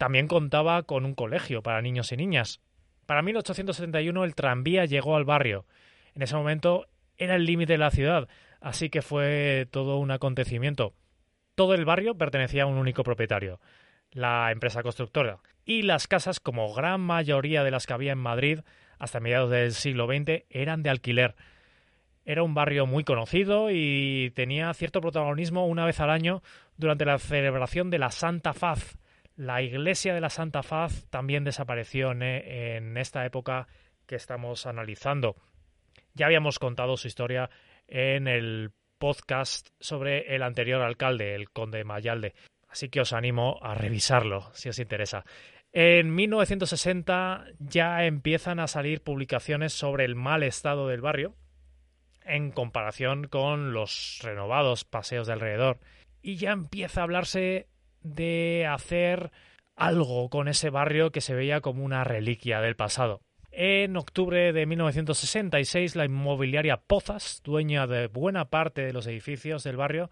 [0.00, 2.62] También contaba con un colegio para niños y niñas.
[3.04, 5.66] Para 1871 el tranvía llegó al barrio.
[6.14, 6.86] En ese momento
[7.18, 8.26] era el límite de la ciudad,
[8.62, 10.94] así que fue todo un acontecimiento.
[11.54, 13.60] Todo el barrio pertenecía a un único propietario,
[14.10, 18.60] la empresa constructora, y las casas, como gran mayoría de las que había en Madrid
[18.98, 21.34] hasta mediados del siglo XX, eran de alquiler.
[22.24, 26.42] Era un barrio muy conocido y tenía cierto protagonismo una vez al año
[26.78, 28.96] durante la celebración de la Santa Faz,
[29.36, 33.68] la iglesia de la Santa Faz también desapareció en esta época
[34.06, 35.36] que estamos analizando.
[36.14, 37.50] Ya habíamos contado su historia
[37.86, 42.34] en el podcast sobre el anterior alcalde, el conde Mayalde.
[42.68, 45.24] Así que os animo a revisarlo si os interesa.
[45.72, 51.36] En 1960 ya empiezan a salir publicaciones sobre el mal estado del barrio
[52.24, 55.78] en comparación con los renovados paseos de alrededor.
[56.22, 57.68] Y ya empieza a hablarse
[58.02, 59.30] de hacer
[59.76, 63.22] algo con ese barrio que se veía como una reliquia del pasado.
[63.52, 69.76] En octubre de 1966, la inmobiliaria Pozas, dueña de buena parte de los edificios del
[69.76, 70.10] barrio,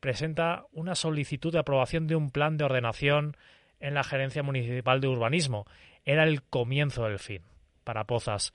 [0.00, 3.36] presenta una solicitud de aprobación de un plan de ordenación
[3.80, 5.66] en la Gerencia Municipal de Urbanismo.
[6.04, 7.42] Era el comienzo del fin
[7.84, 8.54] para Pozas.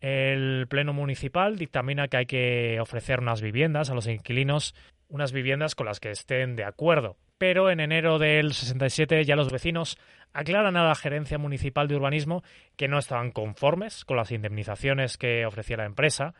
[0.00, 4.74] El Pleno Municipal dictamina que hay que ofrecer unas viviendas a los inquilinos,
[5.08, 9.50] unas viviendas con las que estén de acuerdo pero en enero del 67 ya los
[9.50, 9.98] vecinos
[10.32, 12.42] aclaran a la Gerencia Municipal de Urbanismo
[12.76, 16.34] que no estaban conformes con las indemnizaciones que ofrecía la empresa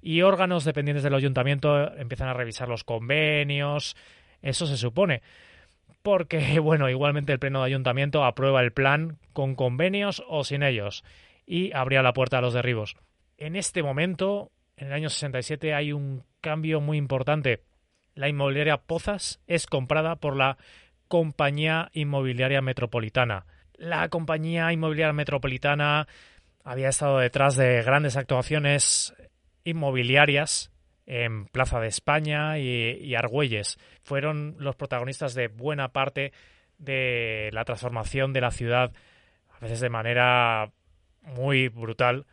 [0.00, 3.96] y órganos dependientes del ayuntamiento empiezan a revisar los convenios,
[4.42, 5.22] eso se supone,
[6.02, 11.04] porque bueno, igualmente el pleno de ayuntamiento aprueba el plan con convenios o sin ellos
[11.46, 12.96] y abría la puerta a los derribos.
[13.38, 17.62] En este momento, en el año 67 hay un cambio muy importante
[18.14, 20.58] la inmobiliaria Pozas es comprada por la
[21.08, 23.46] Compañía Inmobiliaria Metropolitana.
[23.76, 26.06] La Compañía Inmobiliaria Metropolitana
[26.64, 29.14] había estado detrás de grandes actuaciones
[29.64, 30.72] inmobiliarias
[31.06, 33.78] en Plaza de España y, Argüelles.
[34.02, 36.32] Fueron los protagonistas de buena parte
[36.78, 38.92] de la transformación de la ciudad,
[39.50, 40.70] a veces de manera
[41.22, 42.26] muy brutal.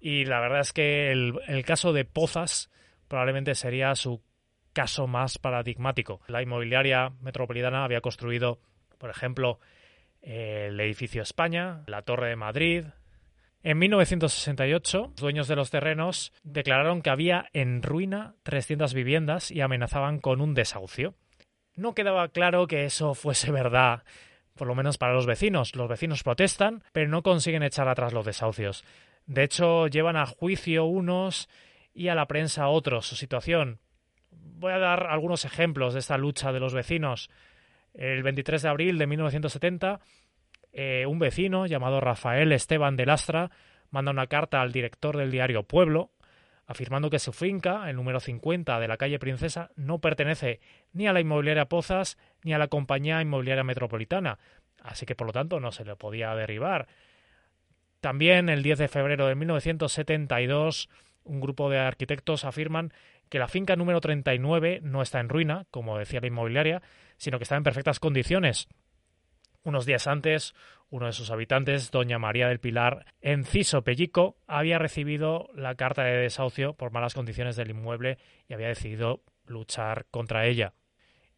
[0.00, 2.70] Y la verdad es que el, caso de Pozas
[3.08, 4.20] probablemente sería su
[4.74, 6.20] caso más paradigmático.
[6.26, 8.58] La inmobiliaria metropolitana había construido,
[8.98, 9.58] por ejemplo,
[10.20, 12.84] el edificio España, la Torre de Madrid.
[13.62, 19.62] En 1968, los dueños de los terrenos declararon que había en ruina 300 viviendas y
[19.62, 21.14] amenazaban con un desahucio.
[21.74, 24.04] No quedaba claro que eso fuese verdad,
[24.54, 25.74] por lo menos para los vecinos.
[25.76, 28.84] Los vecinos protestan, pero no consiguen echar atrás los desahucios.
[29.26, 31.48] De hecho, llevan a juicio unos
[31.94, 33.80] y a la prensa otros su situación.
[34.56, 37.30] Voy a dar algunos ejemplos de esta lucha de los vecinos.
[37.92, 40.00] El 23 de abril de 1970,
[40.72, 43.50] eh, un vecino llamado Rafael Esteban de Lastra
[43.90, 46.10] manda una carta al director del diario Pueblo
[46.66, 50.60] afirmando que su finca, el número 50 de la calle Princesa, no pertenece
[50.92, 54.38] ni a la inmobiliaria Pozas ni a la compañía inmobiliaria metropolitana,
[54.82, 56.88] así que por lo tanto no se le podía derribar.
[58.00, 60.88] También el 10 de febrero de 1972,
[61.24, 62.92] un grupo de arquitectos afirman
[63.34, 66.82] que la finca número 39 no está en ruina, como decía la inmobiliaria,
[67.16, 68.68] sino que está en perfectas condiciones.
[69.64, 70.54] Unos días antes,
[70.88, 76.16] uno de sus habitantes, doña María del Pilar Enciso Pellico, había recibido la carta de
[76.16, 80.74] desahucio por malas condiciones del inmueble y había decidido luchar contra ella.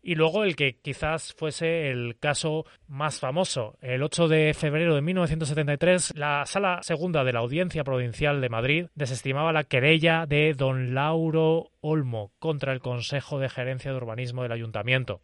[0.08, 3.76] Y luego el que quizás fuese el caso más famoso.
[3.80, 8.86] El 8 de febrero de 1973, la Sala Segunda de la Audiencia Provincial de Madrid
[8.94, 14.52] desestimaba la querella de don Lauro Olmo contra el Consejo de Gerencia de Urbanismo del
[14.52, 15.22] Ayuntamiento,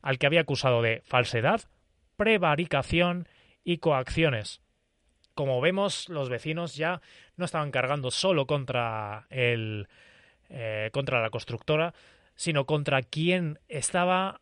[0.00, 1.60] al que había acusado de falsedad,
[2.16, 3.28] prevaricación
[3.62, 4.62] y coacciones.
[5.34, 7.02] Como vemos, los vecinos ya
[7.36, 9.86] no estaban cargando solo contra el
[10.48, 11.92] eh, contra la constructora,
[12.36, 14.40] sino contra quien estaba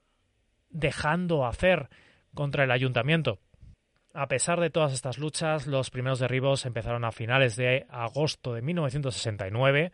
[0.70, 1.88] dejando hacer
[2.34, 3.38] contra el ayuntamiento.
[4.12, 8.62] A pesar de todas estas luchas, los primeros derribos empezaron a finales de agosto de
[8.62, 9.92] 1969,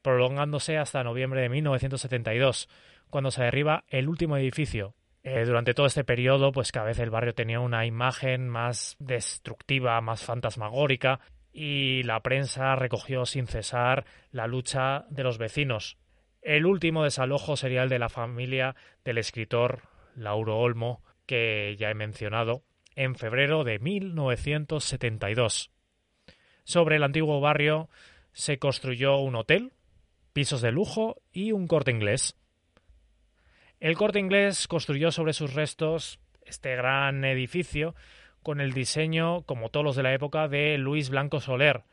[0.00, 2.68] prolongándose hasta noviembre de 1972,
[3.10, 7.10] cuando se derriba el último edificio, eh, durante todo este periodo, pues cada vez el
[7.10, 11.20] barrio tenía una imagen más destructiva, más fantasmagórica,
[11.52, 15.98] y la prensa recogió sin cesar la lucha de los vecinos.
[16.42, 18.74] El último desalojo sería el de la familia
[19.04, 19.82] del escritor
[20.16, 22.64] Lauro Olmo, que ya he mencionado,
[22.96, 25.70] en febrero de 1972.
[26.64, 27.88] Sobre el antiguo barrio
[28.32, 29.72] se construyó un hotel,
[30.32, 32.36] pisos de lujo y un corte inglés.
[33.78, 37.94] El corte inglés construyó sobre sus restos este gran edificio
[38.42, 41.84] con el diseño, como todos los de la época, de Luis Blanco Soler.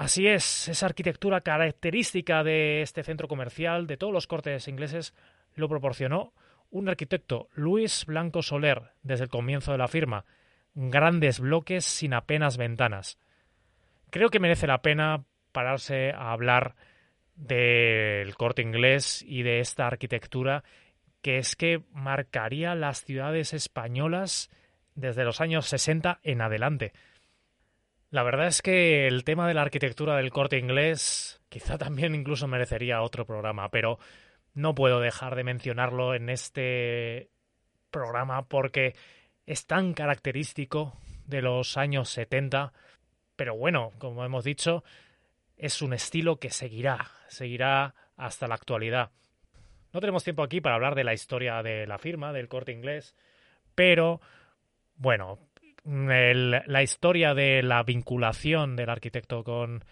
[0.00, 5.12] Así es, esa arquitectura característica de este centro comercial, de todos los cortes ingleses,
[5.56, 6.32] lo proporcionó
[6.70, 10.24] un arquitecto, Luis Blanco Soler, desde el comienzo de la firma.
[10.74, 13.18] Grandes bloques sin apenas ventanas.
[14.08, 16.76] Creo que merece la pena pararse a hablar
[17.34, 20.64] del corte inglés y de esta arquitectura
[21.20, 24.48] que es que marcaría las ciudades españolas
[24.94, 26.94] desde los años 60 en adelante.
[28.10, 32.48] La verdad es que el tema de la arquitectura del corte inglés quizá también incluso
[32.48, 33.98] merecería otro programa, pero
[34.52, 37.30] no puedo dejar de mencionarlo en este
[37.90, 38.94] programa porque
[39.46, 42.72] es tan característico de los años 70,
[43.36, 44.82] pero bueno, como hemos dicho,
[45.56, 49.12] es un estilo que seguirá, seguirá hasta la actualidad.
[49.92, 53.14] No tenemos tiempo aquí para hablar de la historia de la firma, del corte inglés,
[53.74, 54.20] pero
[54.96, 55.49] bueno,
[55.84, 59.84] la historia de la vinculación del arquitecto con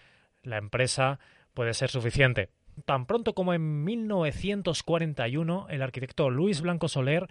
[0.42, 1.18] la empresa
[1.54, 2.50] puede ser suficiente.
[2.84, 7.28] Tan pronto como en 1941 el arquitecto Luis Blanco Soler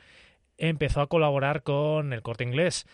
[0.57, 2.85] empezó a colaborar con el corte inglés.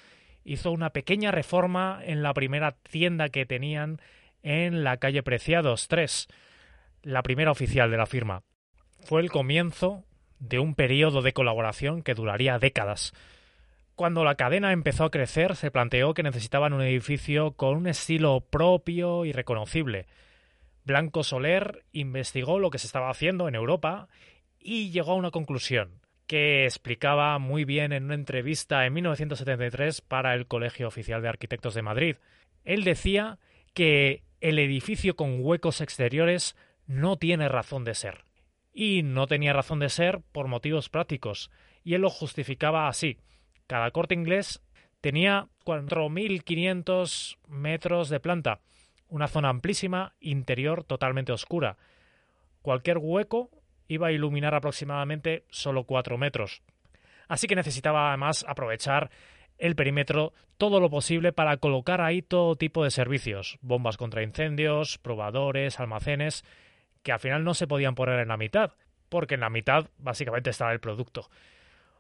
[0.44, 4.02] Hizo una pequeña reforma en la primera tienda que tenían
[4.44, 6.28] en la calle Preciados 3,
[7.04, 8.44] la primera oficial de la firma.
[9.06, 10.04] Fue el comienzo
[10.40, 13.14] de un periodo de colaboración que duraría décadas.
[13.96, 18.42] Cuando la cadena empezó a crecer, se planteó que necesitaban un edificio con un estilo
[18.42, 20.08] propio y reconocible.
[20.84, 24.08] Blanco Soler investigó lo que se estaba haciendo en Europa
[24.60, 30.34] y llegó a una conclusión que explicaba muy bien en una entrevista en 1973 para
[30.34, 32.16] el Colegio Oficial de Arquitectos de Madrid.
[32.64, 33.38] Él decía
[33.74, 36.56] que el edificio con huecos exteriores
[36.88, 38.26] no tiene razón de ser.
[38.74, 41.52] Y no tenía razón de ser por motivos prácticos,
[41.84, 43.20] y él lo justificaba así.
[43.74, 44.62] Cada corte inglés
[45.02, 48.60] tenía 4.500 metros de planta,
[49.08, 51.78] una zona amplísima, interior totalmente oscura.
[52.62, 53.50] Cualquier hueco
[53.88, 56.62] iba a iluminar aproximadamente solo 4 metros.
[57.28, 59.10] Así que necesitaba además aprovechar
[59.58, 65.00] el perímetro todo lo posible para colocar ahí todo tipo de servicios, bombas contra incendios,
[65.00, 66.46] probadores, almacenes,
[67.02, 68.74] que al final no se podían poner en la mitad,
[69.10, 71.32] porque en la mitad básicamente estaba el producto.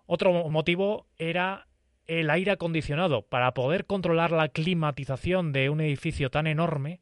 [0.06, 1.68] Otro motivo era
[2.06, 3.22] el aire acondicionado.
[3.24, 7.02] Para poder controlar la climatización de un edificio tan enorme,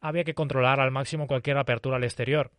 [0.00, 2.52] había que controlar al máximo cualquier apertura al exterior.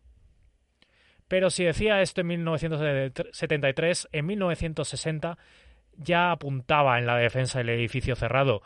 [1.28, 5.38] Pero si decía esto en 1973, en 1960
[5.96, 8.62] ya apuntaba en la defensa del edificio cerrado.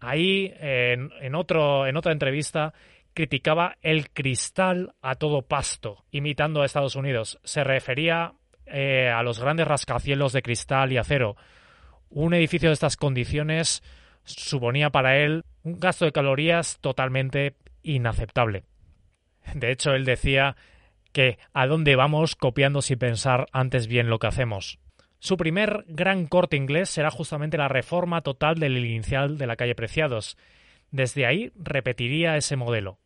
[0.00, 2.74] Ahí, en, otro, en otra entrevista,
[3.14, 7.38] criticaba el cristal a todo pasto, imitando a Estados Unidos.
[7.44, 8.34] Se refería
[8.76, 11.36] eh, a los grandes rascacielos de cristal y acero.
[12.10, 13.84] Un edificio de estas condiciones
[14.24, 17.54] suponía para él un gasto de calorías totalmente
[17.84, 18.64] inaceptable.
[19.54, 20.56] De hecho, él decía
[21.12, 24.80] que a dónde vamos copiando sin pensar antes bien lo que hacemos.
[25.20, 29.76] Su primer gran corte inglés será justamente la reforma total del inicial de la calle
[29.76, 30.36] Preciados.
[30.90, 32.98] Desde ahí repetiría ese modelo.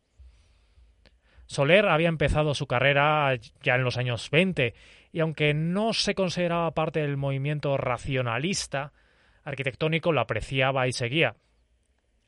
[1.45, 4.73] Soler había empezado su carrera ya en los años 20
[5.11, 8.93] y aunque no se consideraba parte del movimiento racionalista
[9.43, 11.35] arquitectónico, lo apreciaba y seguía.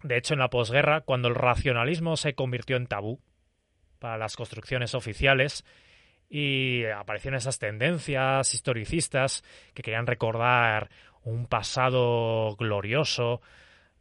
[0.03, 3.19] De hecho, en la posguerra, cuando el racionalismo se convirtió en tabú
[3.99, 5.63] para las construcciones oficiales,
[6.31, 10.89] y aparecieron esas tendencias historicistas que querían recordar
[11.23, 13.41] un pasado glorioso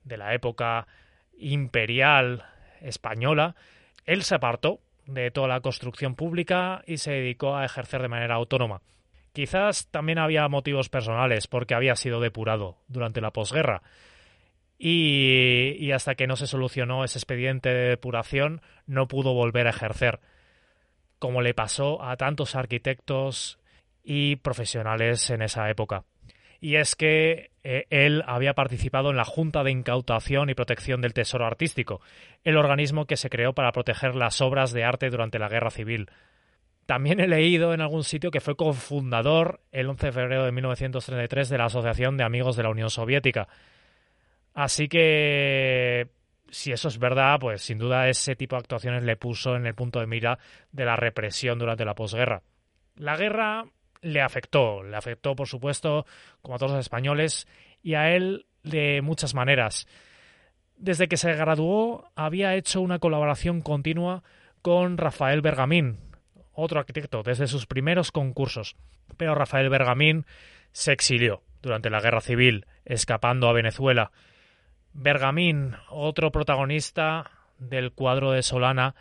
[0.04, 0.86] de la época
[1.36, 2.44] imperial
[2.80, 3.56] española,
[4.04, 4.80] él se apartó
[5.10, 8.82] de toda la construcción pública y se dedicó a ejercer de manera autónoma.
[9.32, 13.82] Quizás también había motivos personales, porque había sido depurado durante la posguerra.
[14.78, 19.70] Y, y hasta que no se solucionó ese expediente de depuración, no pudo volver a
[19.70, 20.20] ejercer
[21.20, 23.60] como le pasó a tantos arquitectos
[24.02, 26.04] y profesionales en esa época.
[26.60, 31.14] Y es que eh, él había participado en la Junta de Incautación y Protección del
[31.14, 32.00] Tesoro Artístico,
[32.44, 36.10] el organismo que se creó para proteger las obras de arte durante la Guerra Civil.
[36.86, 41.48] También he leído en algún sitio que fue cofundador el 11 de febrero de 1933
[41.48, 43.48] de la Asociación de Amigos de la Unión Soviética.
[44.54, 46.08] Así que
[46.50, 49.74] si eso es verdad, pues sin duda ese tipo de actuaciones le puso en el
[49.74, 50.38] punto de mira
[50.72, 52.42] de la represión durante la posguerra.
[52.96, 53.66] La guerra
[54.02, 56.06] le afectó, le afectó por supuesto
[56.42, 57.46] como a todos los españoles
[57.82, 59.86] y a él de muchas maneras.
[60.76, 64.22] Desde que se graduó había hecho una colaboración continua
[64.62, 65.98] con Rafael Bergamín,
[66.52, 68.76] otro arquitecto, desde sus primeros concursos.
[69.16, 70.26] Pero Rafael Bergamín
[70.72, 74.12] se exilió durante la guerra civil, escapando a Venezuela
[74.92, 78.94] Bergamín, otro protagonista del cuadro de Solana,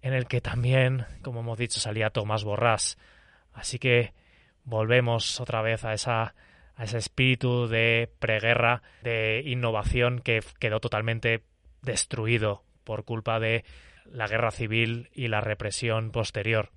[0.00, 2.98] en el que también, como hemos dicho, salía Tomás Borrás.
[3.52, 4.12] Así que
[4.64, 6.34] volvemos otra vez a, esa,
[6.74, 11.42] a ese espíritu de preguerra, de innovación que quedó totalmente
[11.82, 13.64] destruido por culpa de
[14.06, 16.70] la guerra civil y la represión posterior.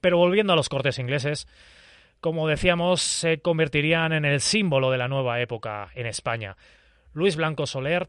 [0.00, 1.48] Pero volviendo a los cortes ingleses,
[2.20, 6.56] como decíamos, se convertirían en el símbolo de la nueva época en España.
[7.12, 8.08] Luis Blanco Soler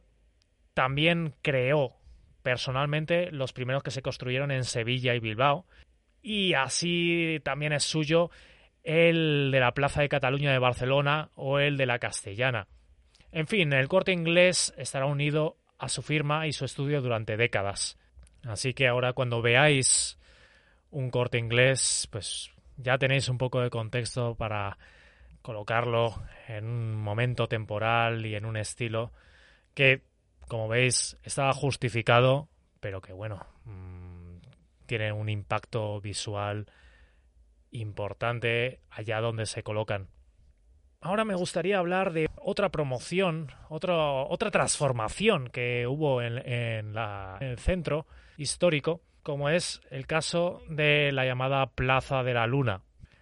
[0.74, 1.98] también creó
[2.44, 5.66] personalmente los primeros que se construyeron en Sevilla y Bilbao.
[6.22, 8.30] Y así también es suyo
[8.88, 12.68] el de la Plaza de Cataluña de Barcelona o el de la Castellana.
[13.34, 17.98] En fin, el corte inglés estará unido a su firma y su estudio durante décadas.
[18.46, 20.18] Así que ahora cuando veáis
[20.90, 24.78] un corte inglés, pues ya tenéis un poco de contexto para
[25.42, 29.12] colocarlo en un momento temporal y en un estilo
[29.74, 30.02] que,
[30.48, 32.48] como veis, estaba justificado,
[32.80, 34.38] pero que, bueno, mm,
[34.86, 36.68] tiene un impacto visual
[37.72, 40.10] importante allá donde se colocan.
[41.00, 46.96] Ahora me gustaría hablar de otra promoción, otra transformación que hubo en, en
[47.40, 48.08] el centro
[48.38, 52.82] histórico, como es el caso de la llamada Plaza de la Luna.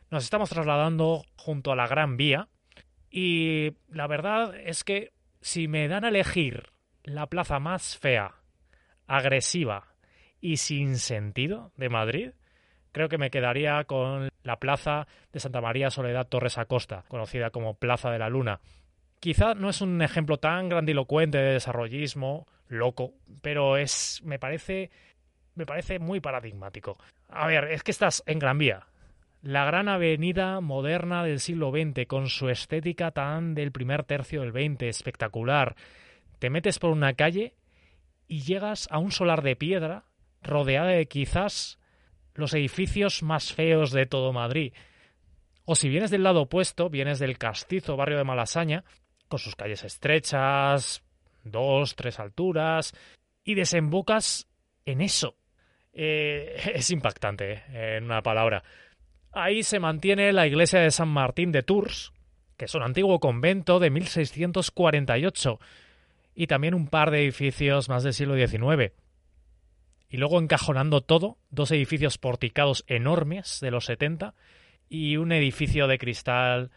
[0.10, 2.48] Nos estamos trasladando junto a la Gran Vía
[3.10, 6.70] y la verdad es que si me dan a elegir
[7.04, 8.36] la plaza más fea,
[9.08, 9.96] agresiva
[10.40, 12.32] y sin sentido de Madrid,
[12.96, 17.74] creo que me quedaría con la plaza de Santa María Soledad Torres Acosta, conocida como
[17.74, 18.62] Plaza de la Luna.
[19.20, 24.92] Quizá no es un ejemplo tan grandilocuente de desarrollismo, loco, pero es me parece
[25.56, 26.98] me parece muy paradigmático.
[27.28, 28.88] A ver, es que estás en Gran Vía,
[29.42, 34.54] la gran avenida moderna del siglo XX, con su estética tan del primer tercio del
[34.54, 35.76] XX, espectacular.
[36.40, 37.56] Te metes por una calle
[38.30, 40.06] y llegas a un solar de piedra
[40.42, 41.78] rodeada de quizás
[42.36, 44.74] los edificios más feos de todo Madrid.
[45.66, 48.84] O si vienes del lado opuesto, vienes del castizo barrio de Malasaña,
[49.28, 51.04] con sus calles estrechas,
[51.44, 52.94] dos, tres alturas,
[53.44, 54.48] y desembocas
[54.86, 55.36] en eso.
[55.94, 58.64] Eh, es impactante, eh, en una palabra.
[59.32, 62.14] Ahí se mantiene la iglesia de San Martín de Tours,
[62.58, 65.60] que es un antiguo convento de 1648,
[66.36, 68.94] y también un par de edificios más del siglo XIX.
[70.10, 74.34] Y luego encajonando todo, dos edificios porticados enormes de los 70
[74.88, 76.72] y un edificio de cristal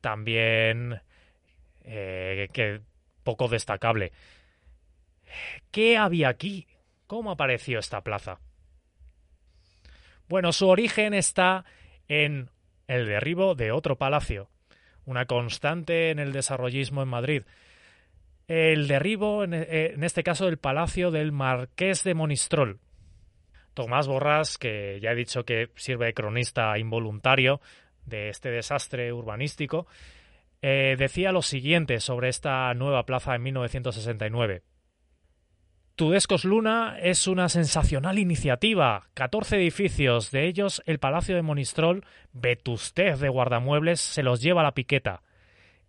[0.00, 1.00] también
[1.82, 2.80] eh, que
[3.24, 4.12] poco destacable.
[5.70, 6.66] ¿Qué había aquí?
[7.06, 8.40] ¿Cómo apareció esta plaza?
[10.28, 11.64] Bueno, su origen está
[12.06, 12.50] en
[12.86, 14.50] el derribo de otro palacio,
[15.04, 17.42] una constante en el desarrollismo en Madrid.
[18.48, 22.80] El derribo, en, eh, este caso, del palacio del Marqués de Monistrol.
[23.74, 27.60] Tomás Borrás, que ya he dicho que sirve de cronista involuntario
[28.06, 29.86] de este desastre urbanístico,
[30.62, 34.62] eh, decía lo siguiente sobre esta nueva plaza en 1969.
[35.94, 39.08] Tudescos Luna es una sensacional iniciativa.
[39.14, 44.64] 14 edificios, de ellos el Palacio de Monistrol, vetustez de guardamuebles, se los lleva a
[44.64, 45.22] la piqueta.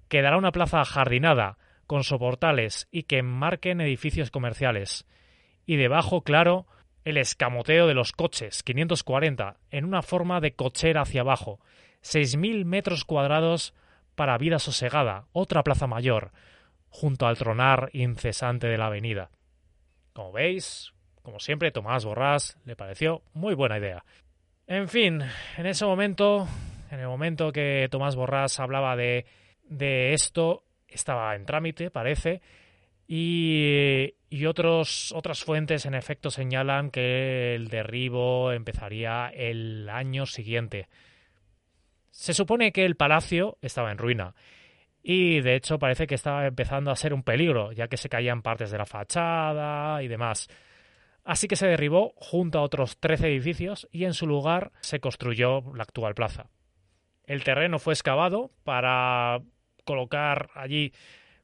[0.07, 1.57] Quedará una plaza jardinada,
[1.89, 5.07] con soportales y que enmarquen edificios comerciales.
[5.65, 6.67] Y debajo, claro,
[7.03, 11.59] el escamoteo de los coches, 540, en una forma de cochera hacia abajo.
[12.03, 13.73] 6.000 metros cuadrados
[14.13, 16.31] para vida sosegada, otra plaza mayor,
[16.89, 19.31] junto al tronar incesante de la avenida.
[20.13, 24.05] Como veis, como siempre, Tomás Borrás le pareció muy buena idea.
[24.67, 25.23] En fin,
[25.57, 26.47] en ese momento,
[26.91, 29.25] en el momento que Tomás Borrás hablaba de,
[29.63, 32.41] de esto, estaba en trámite, parece,
[33.07, 40.87] y, y otros, otras fuentes en efecto señalan que el derribo empezaría el año siguiente.
[42.11, 44.35] Se supone que el palacio estaba en ruina
[45.01, 48.41] y de hecho parece que estaba empezando a ser un peligro, ya que se caían
[48.41, 50.47] partes de la fachada y demás.
[51.23, 55.63] Así que se derribó junto a otros 13 edificios y en su lugar se construyó
[55.75, 56.49] la actual plaza.
[57.25, 59.39] El terreno fue excavado para
[59.89, 60.93] colocar allí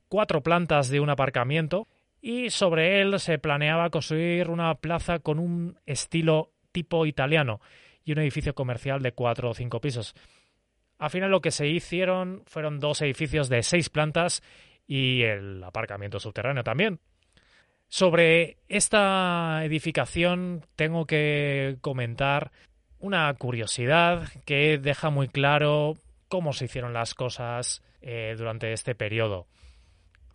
[0.08, 1.88] cuatro plantas de un aparcamiento
[2.22, 7.60] y sobre él se planeaba construir una plaza con un estilo tipo italiano
[8.04, 10.14] y un edificio comercial de cuatro o cinco pisos.
[11.00, 14.44] Al final lo que se hicieron fueron dos edificios de seis plantas
[14.86, 17.00] y el aparcamiento subterráneo también.
[17.88, 22.52] Sobre esta edificación tengo que comentar
[23.00, 25.96] una curiosidad que deja muy claro
[26.28, 29.48] cómo se hicieron las cosas eh, durante este periodo.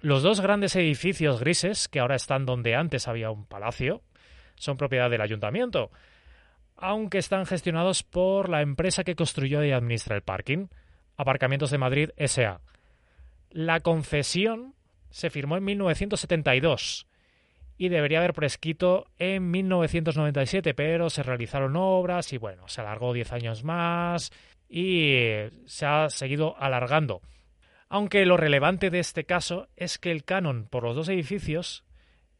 [0.00, 4.02] Los dos grandes edificios grises, que ahora están donde antes había un palacio,
[4.56, 5.92] son propiedad del ayuntamiento,
[6.76, 10.66] aunque están gestionados por la empresa que construyó y administra el parking,
[11.16, 12.60] Aparcamientos de Madrid SA.
[13.50, 14.74] La concesión
[15.10, 17.06] se firmó en 1972
[17.78, 23.32] y debería haber prescrito en 1997, pero se realizaron obras y bueno, se alargó 10
[23.32, 24.32] años más
[24.68, 25.24] y
[25.66, 27.22] se ha seguido alargando.
[27.90, 31.84] Aunque lo relevante de este caso es que el canon por los dos edificios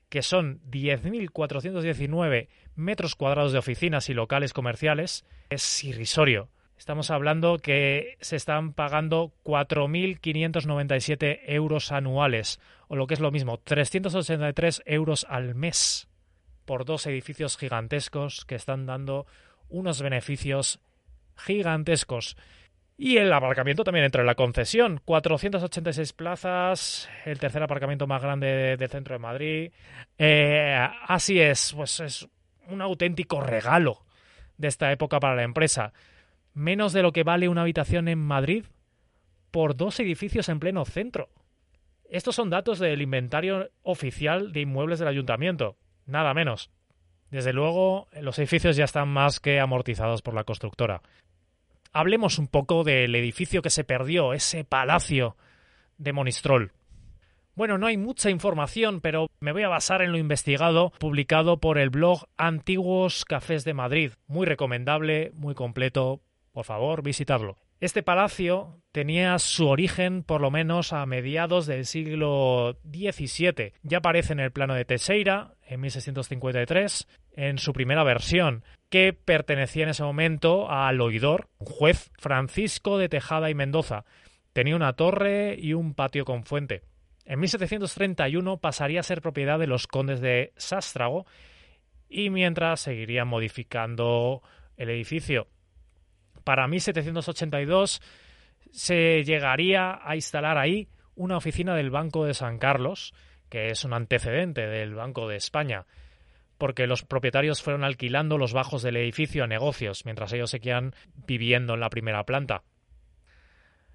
[0.08, 6.48] que son 10.419 metros cuadrados de oficinas y locales comerciales, es irrisorio.
[6.78, 13.58] Estamos hablando que se están pagando 4.597 euros anuales, o lo que es lo mismo,
[13.58, 16.08] 383 euros al mes,
[16.64, 19.26] por dos edificios gigantescos que están dando
[19.68, 20.80] unos beneficios
[21.36, 22.36] gigantescos.
[23.02, 25.00] Y el aparcamiento también entra en la concesión.
[25.06, 29.72] 486 plazas, el tercer aparcamiento más grande del centro de Madrid.
[30.18, 32.28] Eh, así es, pues es
[32.68, 34.04] un auténtico regalo
[34.58, 35.94] de esta época para la empresa.
[36.52, 38.66] Menos de lo que vale una habitación en Madrid
[39.50, 41.30] por dos edificios en pleno centro.
[42.10, 46.70] Estos son datos del inventario oficial de inmuebles del ayuntamiento, nada menos.
[47.30, 51.00] Desde luego, los edificios ya están más que amortizados por la constructora
[51.92, 55.36] hablemos un poco del edificio que se perdió, ese palacio
[55.98, 56.72] de Monistrol.
[57.54, 61.78] Bueno, no hay mucha información, pero me voy a basar en lo investigado, publicado por
[61.78, 64.12] el blog Antiguos Cafés de Madrid.
[64.26, 66.22] Muy recomendable, muy completo.
[66.52, 67.56] Por favor, visitarlo.
[67.80, 73.72] Este palacio tenía su origen por lo menos a mediados del siglo XVII.
[73.82, 79.84] Ya aparece en el plano de Teixeira, en 1653, en su primera versión, que pertenecía
[79.84, 84.04] en ese momento al oidor, un juez Francisco de Tejada y Mendoza.
[84.52, 86.82] Tenía una torre y un patio con fuente.
[87.24, 91.24] En 1731 pasaría a ser propiedad de los condes de Sástrago
[92.08, 94.42] y mientras seguirían modificando
[94.76, 95.46] el edificio
[96.44, 98.00] para 1782
[98.72, 103.14] se llegaría a instalar ahí una oficina del Banco de San Carlos,
[103.48, 105.86] que es un antecedente del Banco de España,
[106.60, 110.94] porque los propietarios fueron alquilando los bajos del edificio a negocios, mientras ellos seguían
[111.26, 112.64] viviendo en la primera planta.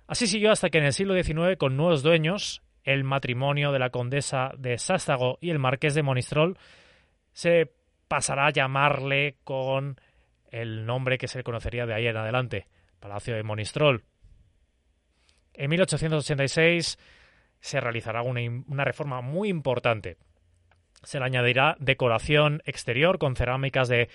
[0.07, 3.91] Así siguió hasta que en el siglo XIX, con nuevos dueños, el matrimonio de la
[3.91, 6.57] condesa de Sástago y el marqués de Monistrol,
[7.33, 7.71] se
[8.07, 10.01] pasará a llamarle con
[10.49, 12.65] el nombre que se conocería de ahí en adelante,
[12.99, 14.03] Palacio de Monistrol.
[15.53, 16.97] En 1886
[17.59, 20.17] se realizará una, una reforma muy importante.
[21.05, 24.09] Se le añadirá decoración exterior con cerámicas de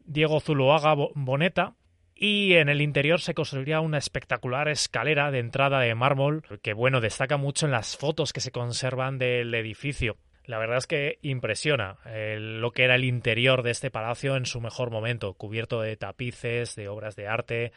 [0.00, 1.74] Diego Zuloaga Boneta,
[2.22, 7.00] y en el interior se construiría una espectacular escalera de entrada de mármol que bueno
[7.00, 10.18] destaca mucho en las fotos que se conservan del edificio.
[10.44, 14.44] La verdad es que impresiona eh, lo que era el interior de este palacio en
[14.44, 17.72] su mejor momento, cubierto de tapices, de obras de arte.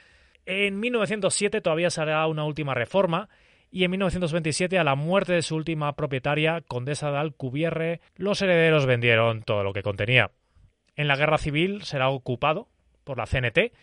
[0.45, 3.29] En 1907 todavía se hará una última reforma
[3.73, 8.85] y en 1927, a la muerte de su última propietaria, condesa de Alcubierre, los herederos
[8.85, 10.29] vendieron todo lo que contenía.
[10.95, 12.67] En la guerra civil será ocupado
[13.03, 13.73] por la CNT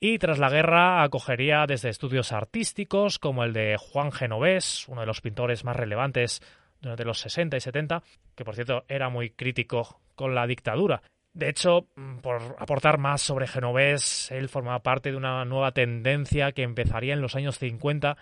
[0.00, 5.06] y tras la guerra acogería desde estudios artísticos como el de Juan Genovés, uno de
[5.06, 6.42] los pintores más relevantes
[6.80, 8.02] durante los 60 y 70,
[8.34, 11.02] que por cierto era muy crítico con la dictadura.
[11.34, 11.86] De hecho,
[12.22, 17.20] por aportar más sobre Genovés, él formaba parte de una nueva tendencia que empezaría en
[17.20, 18.16] los años 50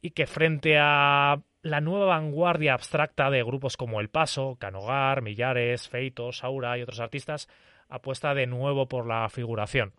[0.00, 5.88] y que frente a la nueva vanguardia abstracta de grupos como El Paso, Canogar, Millares,
[5.88, 7.48] Feito, Saura y otros artistas,
[7.88, 9.92] apuesta de nuevo por la figuración.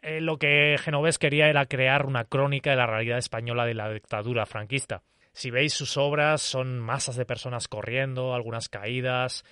[0.00, 3.90] Eh, lo que Genovés quería era crear una crónica de la realidad española de la
[3.90, 5.02] dictadura franquista.
[5.32, 9.44] Si veis sus obras, son masas de personas corriendo, algunas caídas,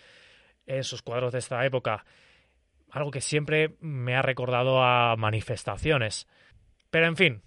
[0.67, 2.05] en sus cuadros de esta época.
[2.91, 6.29] Algo que siempre me ha recordado a manifestaciones.
[6.91, 7.43] Pero en fin,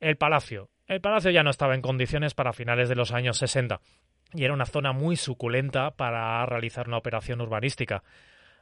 [0.00, 0.70] el palacio.
[0.88, 3.80] El palacio ya no estaba en condiciones para finales de los años 60
[4.32, 8.02] y era una zona muy suculenta para realizar una operación urbanística.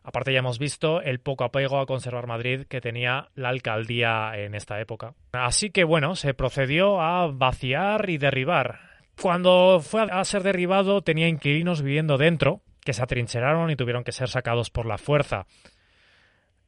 [0.03, 4.57] Aparte ya hemos visto el poco apego a conservar Madrid que tenía la alcaldía en
[4.57, 5.15] esta época.
[5.33, 8.81] Así que bueno, se procedió a vaciar y derribar.
[9.21, 14.13] Cuando fue a ser derribado tenía inquilinos viviendo dentro, que se atrincheraron y tuvieron que
[14.13, 15.47] ser sacados por la fuerza.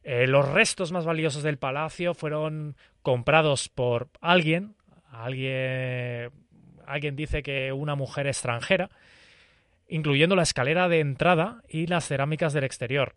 [0.04, 4.74] Eh, los restos más valiosos del palacio fueron comprados por alguien,
[5.10, 6.30] alguien,
[6.86, 8.90] alguien dice que una mujer extranjera,
[9.88, 13.14] incluyendo la escalera de entrada y las cerámicas del exterior,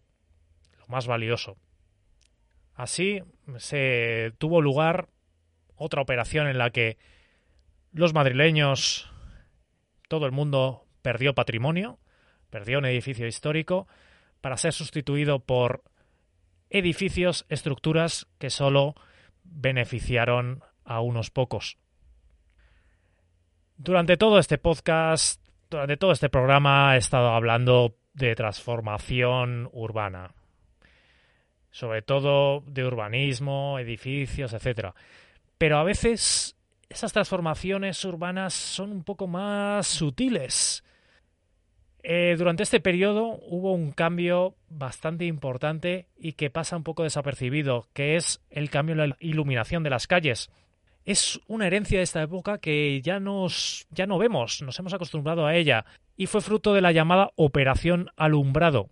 [0.79, 1.57] lo más valioso.
[2.73, 3.21] Así
[3.57, 5.09] se tuvo lugar
[5.75, 6.97] otra operación en la que
[7.91, 9.11] los madrileños
[10.07, 11.99] todo el mundo perdió patrimonio,
[12.49, 13.87] perdió un edificio histórico
[14.41, 15.83] para ser sustituido por
[16.69, 18.95] edificios, estructuras que solo
[19.43, 21.77] beneficiaron a unos pocos.
[23.83, 30.35] Durante todo este podcast, durante todo este programa he estado hablando de transformación urbana,
[31.71, 34.89] sobre todo de urbanismo, edificios, etc.
[35.57, 36.55] Pero a veces
[36.89, 40.83] esas transformaciones urbanas son un poco más sutiles.
[42.03, 47.87] Eh, durante este periodo hubo un cambio bastante importante y que pasa un poco desapercibido,
[47.93, 50.51] que es el cambio en la iluminación de las calles.
[51.05, 55.45] Es una herencia de esta época que ya nos ya no vemos, nos hemos acostumbrado
[55.45, 58.89] a ella y fue fruto de la llamada Operación Alumbrado.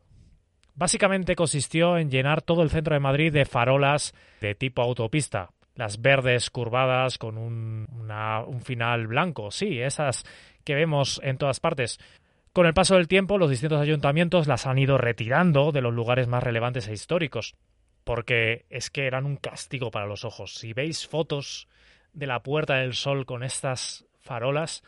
[0.73, 6.02] Básicamente consistió en llenar todo el centro de Madrid de farolas de tipo autopista, las
[6.02, 7.88] verdes curvadas con un,
[8.48, 10.26] un final blanco, sí, esas
[10.64, 11.99] que vemos en todas partes.
[12.53, 16.27] Con el paso del tiempo, los distintos ayuntamientos las han ido retirando de los lugares
[16.27, 17.56] más relevantes e históricos,
[18.03, 20.56] porque es que eran un castigo para los ojos.
[20.56, 21.68] Si veis fotos
[22.14, 24.84] de la Puerta del Sol con estas farolas,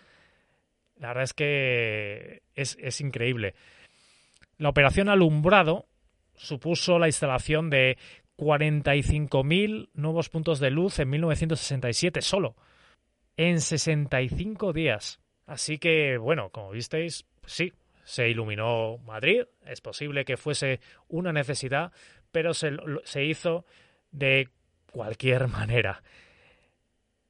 [0.97, 3.55] la verdad es que es, es increíble.
[4.57, 5.87] La operación alumbrado
[6.35, 7.97] supuso la instalación de
[8.37, 12.55] 45.000 nuevos puntos de luz en 1967 solo,
[13.37, 15.19] en 65 días.
[15.45, 17.73] Así que, bueno, como visteis, sí,
[18.03, 21.91] se iluminó Madrid, es posible que fuese una necesidad,
[22.31, 22.71] pero se,
[23.03, 23.65] se hizo
[24.11, 24.49] de
[24.91, 26.03] cualquier manera.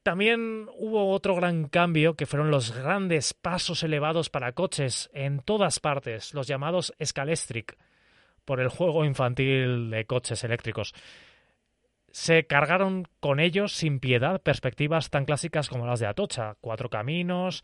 [0.03, 5.79] También hubo otro gran cambio que fueron los grandes pasos elevados para coches en todas
[5.79, 7.77] partes, los llamados Scalestric
[8.43, 10.93] por el juego infantil de coches eléctricos.
[12.09, 17.63] Se cargaron con ellos sin piedad perspectivas tan clásicas como las de Atocha, cuatro caminos,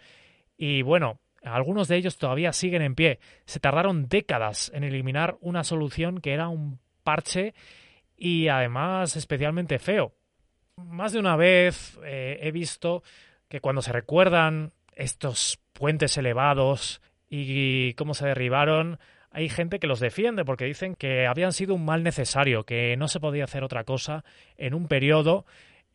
[0.56, 3.20] y bueno, algunos de ellos todavía siguen en pie.
[3.46, 7.56] Se tardaron décadas en eliminar una solución que era un parche
[8.16, 10.14] y además especialmente feo.
[10.78, 13.04] Más de una vez eh, he visto
[13.50, 19.00] que cuando se recuerdan estos puentes elevados y cómo se derribaron,
[19.32, 23.08] hay gente que los defiende porque dicen que habían sido un mal necesario, que no
[23.08, 24.24] se podía hacer otra cosa
[24.58, 25.46] en un periodo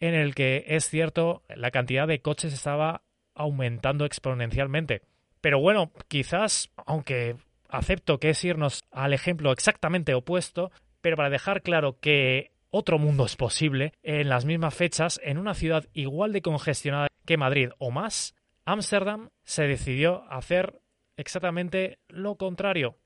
[0.01, 3.03] en el que es cierto la cantidad de coches estaba
[3.35, 5.03] aumentando exponencialmente.
[5.41, 7.37] Pero bueno, quizás, aunque
[7.69, 13.27] acepto que es irnos al ejemplo exactamente opuesto, pero para dejar claro que otro mundo
[13.27, 17.91] es posible, en las mismas fechas, en una ciudad igual de congestionada que Madrid o
[17.91, 18.35] más,
[18.65, 20.81] Ámsterdam se decidió hacer
[21.17, 22.97] exactamente lo contrario.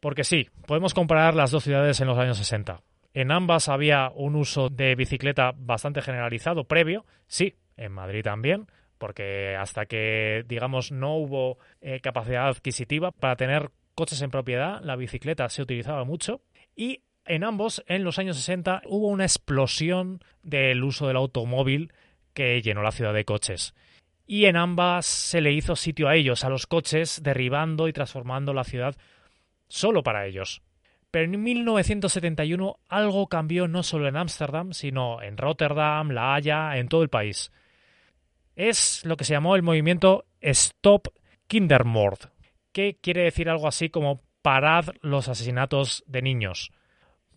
[0.00, 2.80] Porque sí, podemos comparar las dos ciudades en los años 60.
[3.12, 8.66] En ambas había un uso de bicicleta bastante generalizado previo, sí, en Madrid también,
[8.98, 14.94] porque hasta que, digamos, no hubo eh, capacidad adquisitiva para tener coches en propiedad, la
[14.94, 16.42] bicicleta se utilizaba mucho.
[16.76, 21.92] Y en ambos, en los años 60, hubo una explosión del uso del automóvil
[22.34, 23.74] que llenó la ciudad de coches.
[24.26, 28.52] Y en ambas se le hizo sitio a ellos, a los coches, derribando y transformando
[28.52, 28.96] la ciudad
[29.68, 30.62] solo para ellos.
[31.10, 36.88] Pero en 1971 algo cambió no solo en Ámsterdam, sino en Rotterdam, La Haya, en
[36.88, 37.50] todo el país
[38.56, 41.08] es lo que se llamó el movimiento Stop
[41.46, 42.30] Kindermord,
[42.72, 46.72] que quiere decir algo así como parad los asesinatos de niños.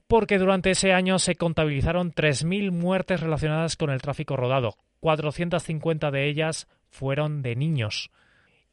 [0.09, 4.73] Porque durante ese año se contabilizaron 3.000 muertes relacionadas con el tráfico rodado.
[5.01, 8.09] 450 de ellas fueron de niños.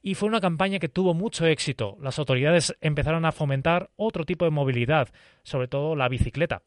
[0.00, 1.98] Y fue una campaña que tuvo mucho éxito.
[2.00, 5.10] Las autoridades empezaron a fomentar otro tipo de movilidad,
[5.42, 6.62] sobre todo la bicicleta.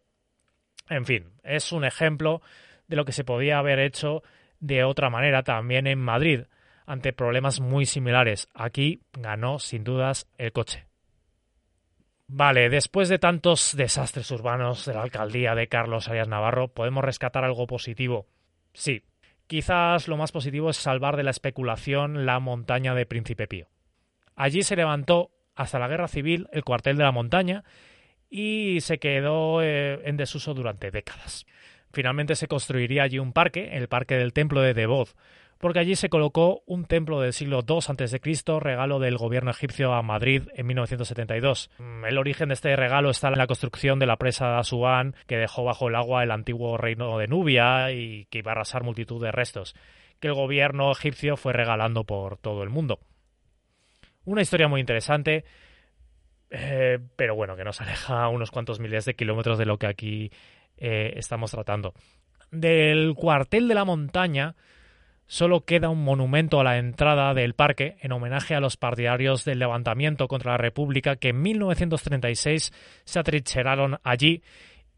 [0.87, 2.43] En fin, es un ejemplo
[2.87, 4.21] de lo que se podía haber hecho
[4.59, 6.41] de otra manera también en Madrid,
[6.85, 8.47] ante problemas muy similares.
[8.53, 10.88] Aquí ganó sin dudas el coche.
[12.31, 17.43] Vale, después de tantos desastres urbanos de la alcaldía de Carlos Arias Navarro, ¿podemos rescatar
[17.43, 18.27] algo positivo?
[18.71, 19.01] Sí,
[19.47, 23.67] quizás lo más positivo es salvar de la especulación la montaña de Príncipe Pío.
[24.35, 27.63] Allí se levantó hasta la guerra civil el cuartel de la montaña
[28.29, 31.47] y se quedó eh, en desuso durante décadas.
[31.91, 35.15] Finalmente se construiría allí un parque, el Parque del Templo de Devoz,
[35.59, 40.01] porque allí se colocó un templo del siglo II a.C., regalo del gobierno egipcio a
[40.01, 41.69] Madrid en 1972.
[41.77, 45.15] Mm, el origen de este regalo está en la construcción de la presa de Asuán,
[45.27, 48.83] que dejó bajo el agua el antiguo reino de Nubia y que iba a arrasar
[48.83, 49.75] multitud de restos,
[50.21, 52.99] que el gobierno egipcio fue regalando por todo el mundo.
[54.23, 55.43] Una historia muy interesante,
[56.51, 60.31] eh, pero bueno, que nos aleja unos cuantos miles de kilómetros de lo que aquí
[60.77, 61.93] eh, estamos tratando.
[62.49, 64.55] Del cuartel de la montaña
[65.29, 69.59] solo queda un monumento a la entrada del parque en homenaje a los partidarios del
[69.59, 72.73] levantamiento contra la República que en 1936
[73.05, 74.41] se atrincheraron allí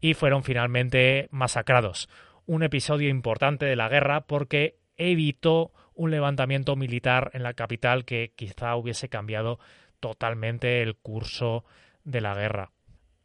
[0.00, 2.08] y fueron finalmente masacrados.
[2.46, 8.32] Un episodio importante de la guerra porque evitó un levantamiento militar en la capital que
[8.34, 9.58] quizá hubiese cambiado
[10.00, 11.66] totalmente el curso
[12.04, 12.72] de la guerra.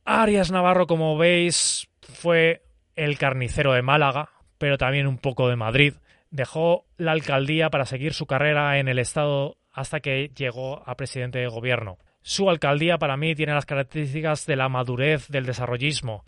[0.03, 2.63] Arias Navarro, como veis, fue
[2.97, 5.93] el carnicero de Málaga, pero también un poco de Madrid.
[6.29, 11.39] Dejó la alcaldía para seguir su carrera en el Estado hasta que llegó a presidente
[11.39, 11.97] de gobierno.
[12.21, 16.25] Su alcaldía para mí tiene las características de la madurez del desarrollismo.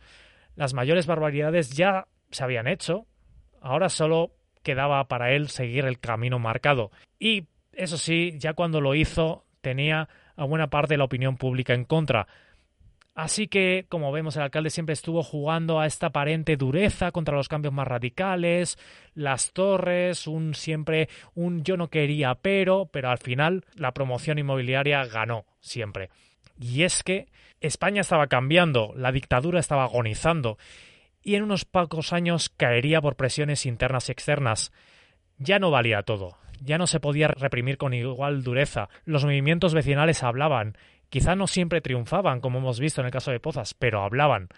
[0.55, 3.05] Las mayores barbaridades ya se habían hecho,
[3.61, 4.31] ahora solo
[4.63, 6.91] quedaba para él seguir el camino marcado.
[7.17, 11.73] Y, eso sí, ya cuando lo hizo tenía a buena parte de la opinión pública
[11.73, 12.27] en contra.
[13.19, 17.49] Así que, como vemos, el alcalde siempre estuvo jugando a esta aparente dureza contra los
[17.49, 18.77] cambios más radicales,
[19.13, 25.03] las torres, un siempre un yo no quería pero, pero al final la promoción inmobiliaria
[25.03, 26.11] ganó siempre.
[26.61, 27.27] Y es que
[27.59, 30.57] España estaba cambiando, la dictadura estaba agonizando
[31.21, 34.71] y en unos pocos años caería por presiones internas y externas.
[35.37, 40.23] Ya no valía todo, ya no se podía reprimir con igual dureza, los movimientos vecinales
[40.23, 40.77] hablaban
[41.09, 44.49] Quizá no siempre triunfaban, como hemos visto en el caso de Pozas, pero hablaban.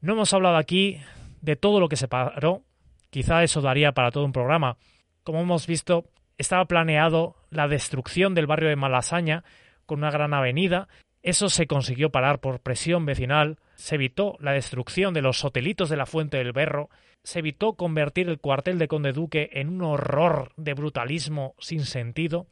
[0.00, 1.00] No hemos hablado aquí
[1.40, 2.62] de todo lo que se paró,
[3.10, 4.76] quizá eso daría para todo un programa.
[5.22, 6.04] Como hemos visto,
[6.38, 9.44] estaba planeado la destrucción del barrio de Malasaña
[9.86, 10.88] con una gran avenida.
[11.22, 15.96] Eso se consiguió parar por presión vecinal, se evitó la destrucción de los hotelitos de
[15.96, 16.90] la Fuente del Berro,
[17.24, 22.46] se evitó convertir el cuartel de Conde Duque en un horror de brutalismo sin sentido,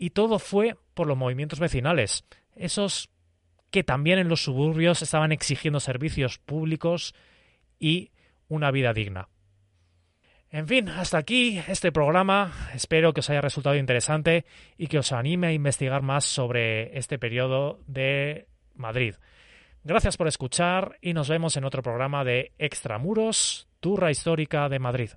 [0.00, 2.24] y todo fue por los movimientos vecinales
[2.56, 3.10] esos
[3.70, 7.14] que también en los suburbios estaban exigiendo servicios públicos
[7.78, 8.10] y
[8.48, 9.28] una vida digna.
[10.50, 12.52] En fin, hasta aquí este programa.
[12.74, 14.44] Espero que os haya resultado interesante
[14.76, 19.14] y que os anime a investigar más sobre este periodo de Madrid.
[19.84, 25.10] Gracias por escuchar y nos vemos en otro programa de Extramuros, Turra Histórica de Madrid.